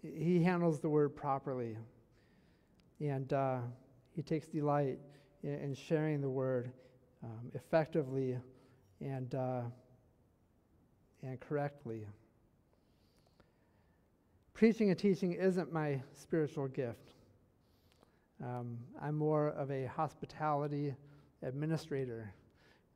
he 0.01 0.41
handles 0.41 0.79
the 0.79 0.89
word 0.89 1.17
properly. 1.17 1.77
And 3.01 3.33
uh, 3.33 3.59
he 4.15 4.23
takes 4.23 4.47
delight 4.47 5.01
in, 5.45 5.75
sharing 5.75 6.21
the 6.21 6.29
word 6.29 6.71
um, 7.23 7.51
effectively 7.55 8.39
and 9.01 9.35
uh, 9.35 9.63
and 11.23 11.39
correctly. 11.41 12.07
Preaching 14.53 14.91
and 14.91 14.99
teaching 14.99 15.33
isn't 15.33 15.73
my 15.73 16.01
spiritual 16.15 16.69
gift. 16.69 17.13
Um, 18.43 18.79
I'm 19.01 19.17
more 19.17 19.49
of 19.49 19.71
a 19.71 19.87
hospitality 19.87 20.95
administrator 21.43 22.33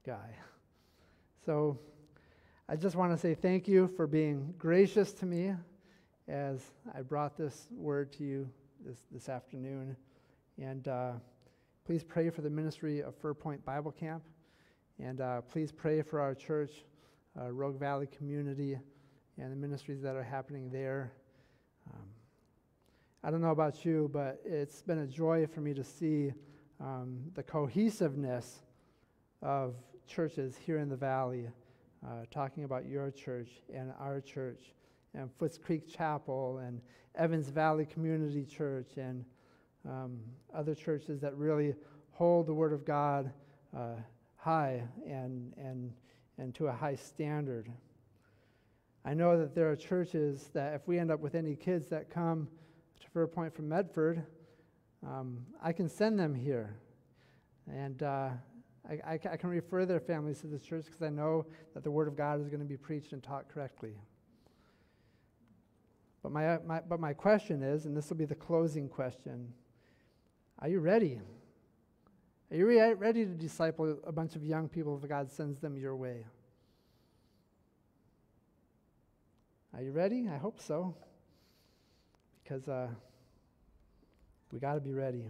guy. 0.05 0.35
So 1.45 1.79
I 2.69 2.77
just 2.77 2.97
want 2.97 3.13
to 3.13 3.19
say 3.19 3.35
thank 3.35 3.67
you 3.67 3.89
for 3.97 4.07
being 4.07 4.55
gracious 4.59 5.13
to 5.15 5.27
me 5.27 5.55
as 6.29 6.61
I 6.95 7.03
brought 7.03 7.37
this 7.37 7.67
word 7.73 8.13
to 8.15 8.25
you 8.25 8.49
this, 8.85 8.99
this 9.11 9.29
afternoon. 9.29 9.97
And 10.61 10.87
uh, 10.87 11.13
please 11.89 12.05
pray 12.05 12.29
for 12.29 12.43
the 12.43 12.51
ministry 12.51 13.03
of 13.03 13.15
Fir 13.17 13.33
Point 13.33 13.65
Bible 13.65 13.91
Camp. 13.91 14.23
And 15.03 15.23
uh, 15.23 15.41
please 15.41 15.73
pray 15.73 16.03
for 16.03 16.21
our 16.21 16.35
church, 16.35 16.85
uh, 17.41 17.51
Rogue 17.51 17.81
Valley 17.81 18.07
community, 18.07 18.79
and 19.39 19.51
the 19.51 19.57
ministries 19.57 20.03
that 20.03 20.15
are 20.15 20.23
happening 20.23 20.71
there. 20.71 21.15
Um, 21.91 22.05
I 23.25 23.31
don't 23.31 23.41
know 23.41 23.53
about 23.53 23.87
you, 23.87 24.11
but 24.13 24.39
it's 24.45 24.83
been 24.83 24.99
a 24.99 25.07
joy 25.07 25.47
for 25.47 25.63
me 25.63 25.73
to 25.73 25.83
see 25.83 26.35
um, 26.79 27.21
the 27.35 27.43
cohesiveness 27.43 28.61
of 29.41 29.75
churches 30.07 30.59
here 30.59 30.81
in 30.81 30.91
the 30.91 30.97
valley, 30.97 31.49
uh, 32.07 32.27
talking 32.31 32.65
about 32.65 32.85
your 32.85 33.11
church 33.11 33.63
and 33.73 33.95
our 33.99 34.21
church, 34.21 34.75
and 35.15 35.31
Foots 35.39 35.57
Creek 35.57 35.89
Chapel, 35.89 36.59
and 36.59 36.83
Evans 37.15 37.49
Valley 37.49 37.87
Community 37.87 38.45
Church, 38.45 38.99
and 38.99 39.25
um, 39.89 40.21
other 40.55 40.75
churches 40.75 41.21
that 41.21 41.37
really 41.37 41.75
hold 42.13 42.47
the 42.47 42.55
Word 42.55 42.73
of 42.73 42.85
God 42.85 43.33
uh, 43.77 43.95
high 44.37 44.83
and, 45.07 45.53
and, 45.57 45.93
and 46.37 46.55
to 46.57 46.67
a 46.67 46.73
high 46.73 46.95
standard. 46.95 47.71
I 49.05 49.15
know 49.15 49.39
that 49.39 49.55
there 49.55 49.71
are 49.71 49.77
churches 49.77 50.51
that, 50.53 50.75
if 50.75 50.87
we 50.87 50.99
end 50.99 51.11
up 51.11 51.21
with 51.21 51.35
any 51.35 51.55
kids 51.55 51.89
that 51.89 52.11
come 52.11 52.49
to 53.01 53.09
Fir 53.11 53.27
Point 53.27 53.55
from 53.55 53.69
Medford, 53.69 54.25
um, 55.07 55.47
I 55.63 55.73
can 55.73 55.89
send 55.89 56.19
them 56.19 56.35
here. 56.35 56.77
And 57.71 58.03
uh, 58.03 58.31
I, 58.89 58.93
I, 58.93 59.21
I, 59.31 59.37
can 59.37 59.51
refer 59.51 59.87
their 59.87 60.01
families 60.01 60.41
to 60.41 60.47
this 60.47 60.63
church 60.63 60.87
because 60.87 61.03
I 61.03 61.11
know 61.11 61.47
that 61.75 61.85
the 61.85 61.91
Word 61.91 62.09
of 62.09 62.17
God 62.17 62.41
is 62.41 62.49
going 62.49 62.61
to 62.61 62.67
be 62.67 62.77
preached 62.77 63.13
and 63.13 63.23
taught 63.23 63.49
correctly. 63.49 63.93
But 66.23 66.33
my, 66.33 66.59
my, 66.67 66.81
but 66.81 66.99
my 66.99 67.13
question 67.13 67.63
is, 67.63 67.87
and 67.87 67.97
this 67.97 68.09
will 68.09 68.17
be 68.17 68.25
the 68.25 68.35
closing 68.35 68.89
question 68.89 69.53
are 70.61 70.69
you 70.69 70.81
ready? 70.81 71.21
Are 72.51 72.57
you 72.57 72.67
re- 72.67 72.95
ready 72.95 73.25
to 73.25 73.31
disciple 73.33 73.99
a 74.05 74.13
bunch 74.13 74.35
of 74.35 74.43
young 74.43 74.69
people 74.69 74.99
if 75.01 75.09
God 75.09 75.31
sends 75.31 75.59
them 75.61 75.77
your 75.77 75.95
way? 75.95 76.25
Are 79.75 79.83
you 79.83 79.93
ready? 79.93 80.29
I 80.29 80.37
hope 80.37 80.61
so. 80.61 80.95
Because 82.43 82.69
uh, 82.69 82.89
we 84.51 84.59
got 84.59 84.75
to 84.75 84.81
be 84.81 84.95
ready. 84.95 85.27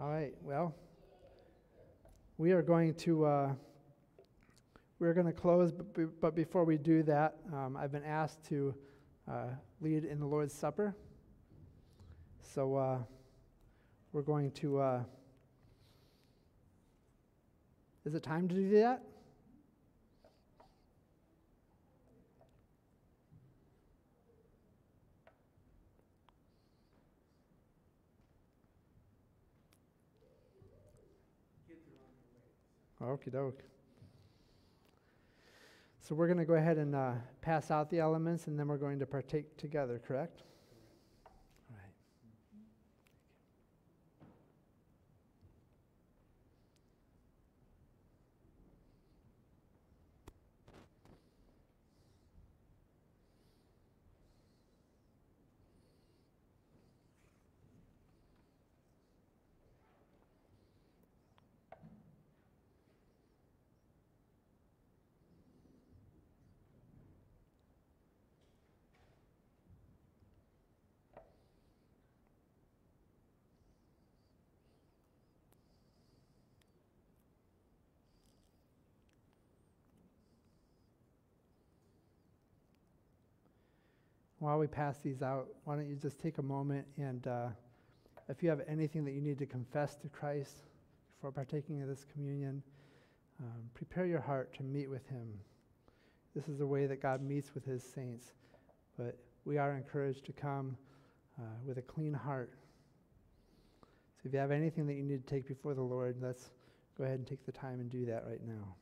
All 0.00 0.08
right, 0.08 0.34
well, 0.42 0.74
we 2.38 2.52
are 2.52 2.62
going 2.62 2.94
to. 2.94 3.26
Uh, 3.26 3.52
we're 5.02 5.14
going 5.14 5.26
to 5.26 5.32
close, 5.32 5.72
but, 5.72 6.20
but 6.20 6.36
before 6.36 6.64
we 6.64 6.78
do 6.78 7.02
that, 7.02 7.34
um, 7.52 7.76
I've 7.76 7.90
been 7.90 8.04
asked 8.04 8.44
to 8.50 8.72
uh, 9.28 9.46
lead 9.80 10.04
in 10.04 10.20
the 10.20 10.26
Lord's 10.26 10.54
Supper. 10.54 10.94
So 12.42 12.76
uh, 12.76 12.98
we're 14.12 14.22
going 14.22 14.50
to. 14.52 14.80
Uh, 14.80 15.02
is 18.04 18.14
it 18.14 18.22
time 18.22 18.48
to 18.48 18.54
do 18.54 18.70
that? 18.70 19.02
Okie 33.02 33.32
doke. 33.32 33.62
So 36.00 36.14
we're 36.14 36.26
going 36.26 36.38
to 36.38 36.44
go 36.44 36.54
ahead 36.54 36.78
and 36.78 36.94
uh, 36.94 37.12
pass 37.40 37.70
out 37.70 37.90
the 37.90 37.98
elements 37.98 38.46
and 38.46 38.58
then 38.58 38.68
we're 38.68 38.76
going 38.76 38.98
to 39.00 39.06
partake 39.06 39.56
together, 39.56 40.00
correct? 40.04 40.42
While 84.42 84.58
we 84.58 84.66
pass 84.66 84.98
these 84.98 85.22
out, 85.22 85.46
why 85.62 85.76
don't 85.76 85.88
you 85.88 85.94
just 85.94 86.18
take 86.18 86.38
a 86.38 86.42
moment 86.42 86.84
and 86.98 87.28
uh, 87.28 87.46
if 88.28 88.42
you 88.42 88.48
have 88.48 88.60
anything 88.66 89.04
that 89.04 89.12
you 89.12 89.20
need 89.20 89.38
to 89.38 89.46
confess 89.46 89.94
to 89.94 90.08
Christ 90.08 90.64
before 91.14 91.30
partaking 91.30 91.80
of 91.80 91.86
this 91.86 92.04
communion, 92.12 92.60
um, 93.40 93.70
prepare 93.72 94.04
your 94.04 94.20
heart 94.20 94.52
to 94.54 94.64
meet 94.64 94.90
with 94.90 95.06
Him. 95.06 95.28
This 96.34 96.48
is 96.48 96.58
the 96.58 96.66
way 96.66 96.86
that 96.86 97.00
God 97.00 97.22
meets 97.22 97.54
with 97.54 97.64
His 97.64 97.84
saints, 97.84 98.32
but 98.98 99.16
we 99.44 99.58
are 99.58 99.76
encouraged 99.76 100.24
to 100.24 100.32
come 100.32 100.76
uh, 101.38 101.44
with 101.64 101.78
a 101.78 101.82
clean 101.82 102.12
heart. 102.12 102.50
So 104.16 104.26
if 104.26 104.32
you 104.32 104.40
have 104.40 104.50
anything 104.50 104.88
that 104.88 104.94
you 104.94 105.04
need 105.04 105.24
to 105.24 105.34
take 105.34 105.46
before 105.46 105.74
the 105.74 105.82
Lord, 105.82 106.16
let's 106.20 106.50
go 106.98 107.04
ahead 107.04 107.18
and 107.18 107.28
take 107.28 107.46
the 107.46 107.52
time 107.52 107.78
and 107.78 107.88
do 107.88 108.06
that 108.06 108.24
right 108.26 108.44
now. 108.44 108.74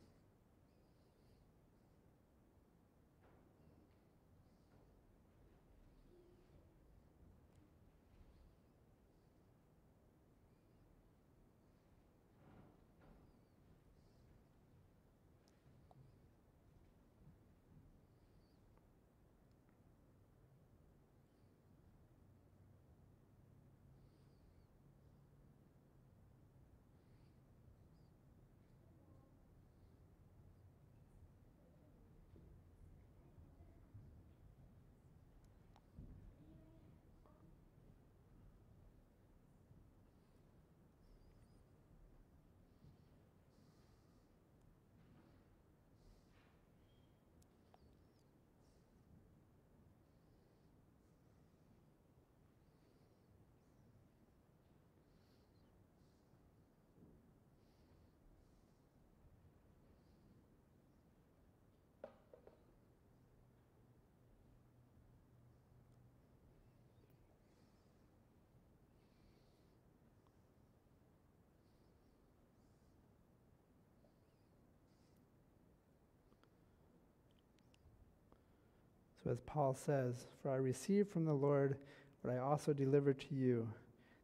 So, 79.23 79.29
as 79.31 79.39
Paul 79.41 79.73
says, 79.73 80.25
For 80.41 80.51
I 80.51 80.55
received 80.55 81.11
from 81.11 81.25
the 81.25 81.33
Lord 81.33 81.77
what 82.21 82.33
I 82.33 82.37
also 82.37 82.73
delivered 82.73 83.19
to 83.21 83.35
you 83.35 83.67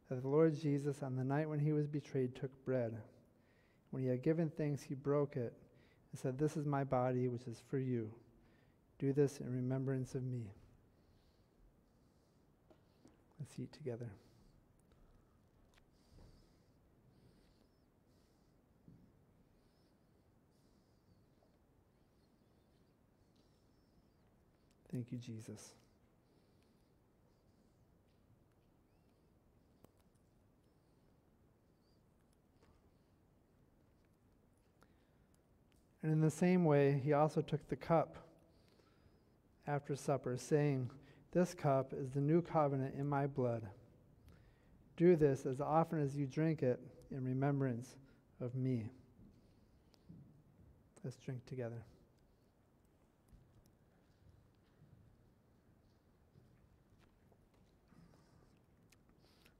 that 0.10 0.22
the 0.22 0.28
Lord 0.28 0.60
Jesus, 0.60 1.04
on 1.04 1.16
the 1.16 1.24
night 1.24 1.50
when 1.50 1.60
he 1.60 1.74
was 1.74 1.88
betrayed, 1.88 2.36
took 2.36 2.52
bread. 2.66 2.98
When 3.91 4.04
he 4.04 4.10
had 4.10 4.24
given 4.24 4.50
thanks, 4.50 4.82
he 4.82 4.95
broke 4.95 5.36
it 5.36 5.54
and 6.12 6.20
said, 6.20 6.38
This 6.38 6.56
is 6.56 6.66
my 6.66 6.84
body, 6.84 7.28
which 7.28 7.48
is 7.48 7.62
for 7.70 7.78
you. 7.78 8.10
Do 9.00 9.14
this 9.14 9.39
in 9.39 9.54
remembrance 9.54 10.16
of 10.16 10.24
me. 10.24 10.52
Let's 13.39 13.60
eat 13.60 13.72
together. 13.74 14.10
Thank 24.98 25.12
you, 25.12 25.20
Jesus. 25.20 25.74
And 36.02 36.12
in 36.12 36.20
the 36.20 36.32
same 36.32 36.66
way, 36.66 37.00
he 37.04 37.14
also 37.14 37.41
took 37.41 37.70
the 37.70 37.76
cup 37.76 38.18
after 39.68 39.95
supper, 39.95 40.36
saying, 40.36 40.89
This 41.32 41.54
cup 41.54 41.93
is 41.93 42.10
the 42.10 42.20
new 42.20 42.41
covenant 42.41 42.95
in 42.98 43.08
my 43.08 43.28
blood. 43.28 43.68
Do 44.95 45.16
this 45.16 45.45
as 45.45 45.62
often 45.62 46.02
as 46.02 46.16
you 46.16 46.26
drink 46.26 46.64
it 46.64 46.80
in 47.12 47.24
remembrance 47.24 47.98
of 48.41 48.56
me. 48.56 48.89
Let's 51.04 51.18
drink 51.18 51.45
together. 51.45 51.84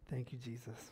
Thank 0.10 0.32
you, 0.32 0.40
Jesus. 0.40 0.92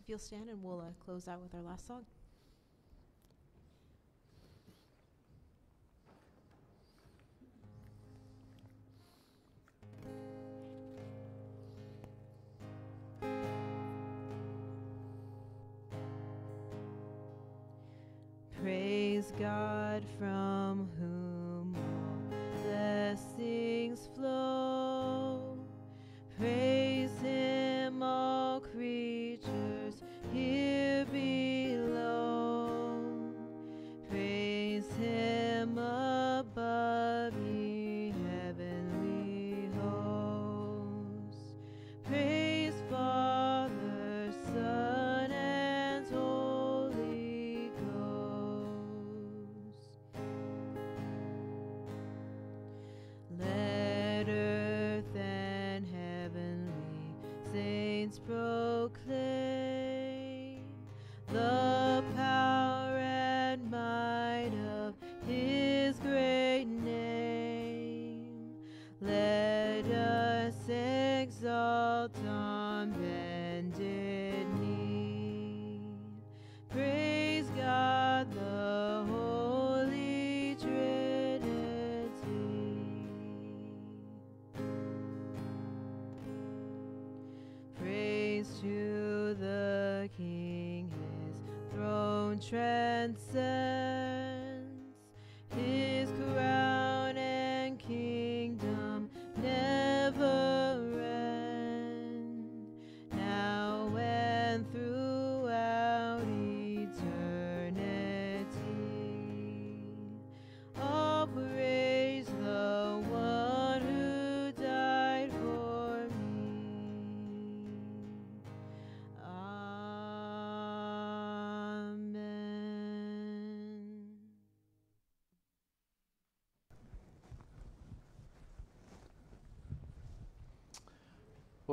If 0.00 0.10
you'll 0.10 0.18
stand 0.18 0.50
and 0.50 0.62
we'll 0.62 0.80
uh, 0.80 0.84
close 1.02 1.28
out 1.28 1.40
with 1.40 1.54
our 1.54 1.62
last 1.62 1.86
song. 1.86 2.04
God 19.38 20.06
from 20.18 20.90
whom 20.98 21.03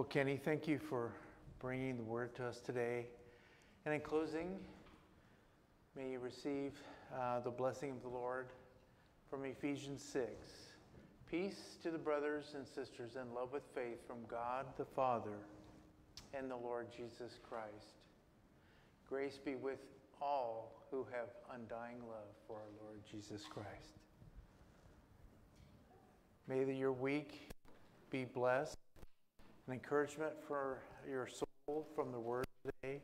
Well, 0.02 0.08
Kenny, 0.10 0.36
thank 0.44 0.68
you 0.68 0.80
for 0.80 1.12
bringing 1.60 1.96
the 1.96 2.02
word 2.02 2.34
to 2.38 2.48
us 2.48 2.60
today. 2.60 3.06
And 3.86 3.94
in 3.94 4.02
closing, 4.02 4.58
may 5.96 6.10
you 6.10 6.18
receive 6.18 6.72
uh, 7.16 7.42
the 7.42 7.52
blessing 7.52 7.92
of 7.92 8.02
the 8.02 8.08
Lord 8.08 8.48
from 9.30 9.46
Ephesians 9.46 10.02
6. 10.02 10.26
Peace 11.30 11.78
to 11.84 11.92
the 11.92 12.00
brothers 12.00 12.56
and 12.56 12.68
sisters 12.68 13.16
and 13.16 13.32
love 13.36 13.54
with 13.54 13.62
faith 13.76 14.00
from 14.08 14.26
God 14.28 14.66
the 14.76 14.86
Father 14.86 15.38
and 16.34 16.50
the 16.50 16.58
Lord 16.58 16.88
Jesus 16.92 17.38
Christ. 17.48 18.00
Grace 19.08 19.38
be 19.38 19.54
with 19.54 19.86
all 20.20 20.82
who 20.90 21.06
have 21.12 21.30
undying 21.54 22.00
love 22.08 22.34
for 22.48 22.56
our 22.56 22.84
Lord 22.84 22.98
Jesus 23.06 23.44
Christ. 23.48 24.00
May 26.48 26.74
your 26.74 26.92
week 26.92 27.52
be 28.10 28.26
blessed 28.26 28.80
an 29.72 29.76
encouragement 29.76 30.34
for 30.46 30.82
your 31.10 31.26
soul 31.26 31.88
from 31.96 32.12
the 32.12 32.20
word 32.20 32.44
today. 32.66 33.00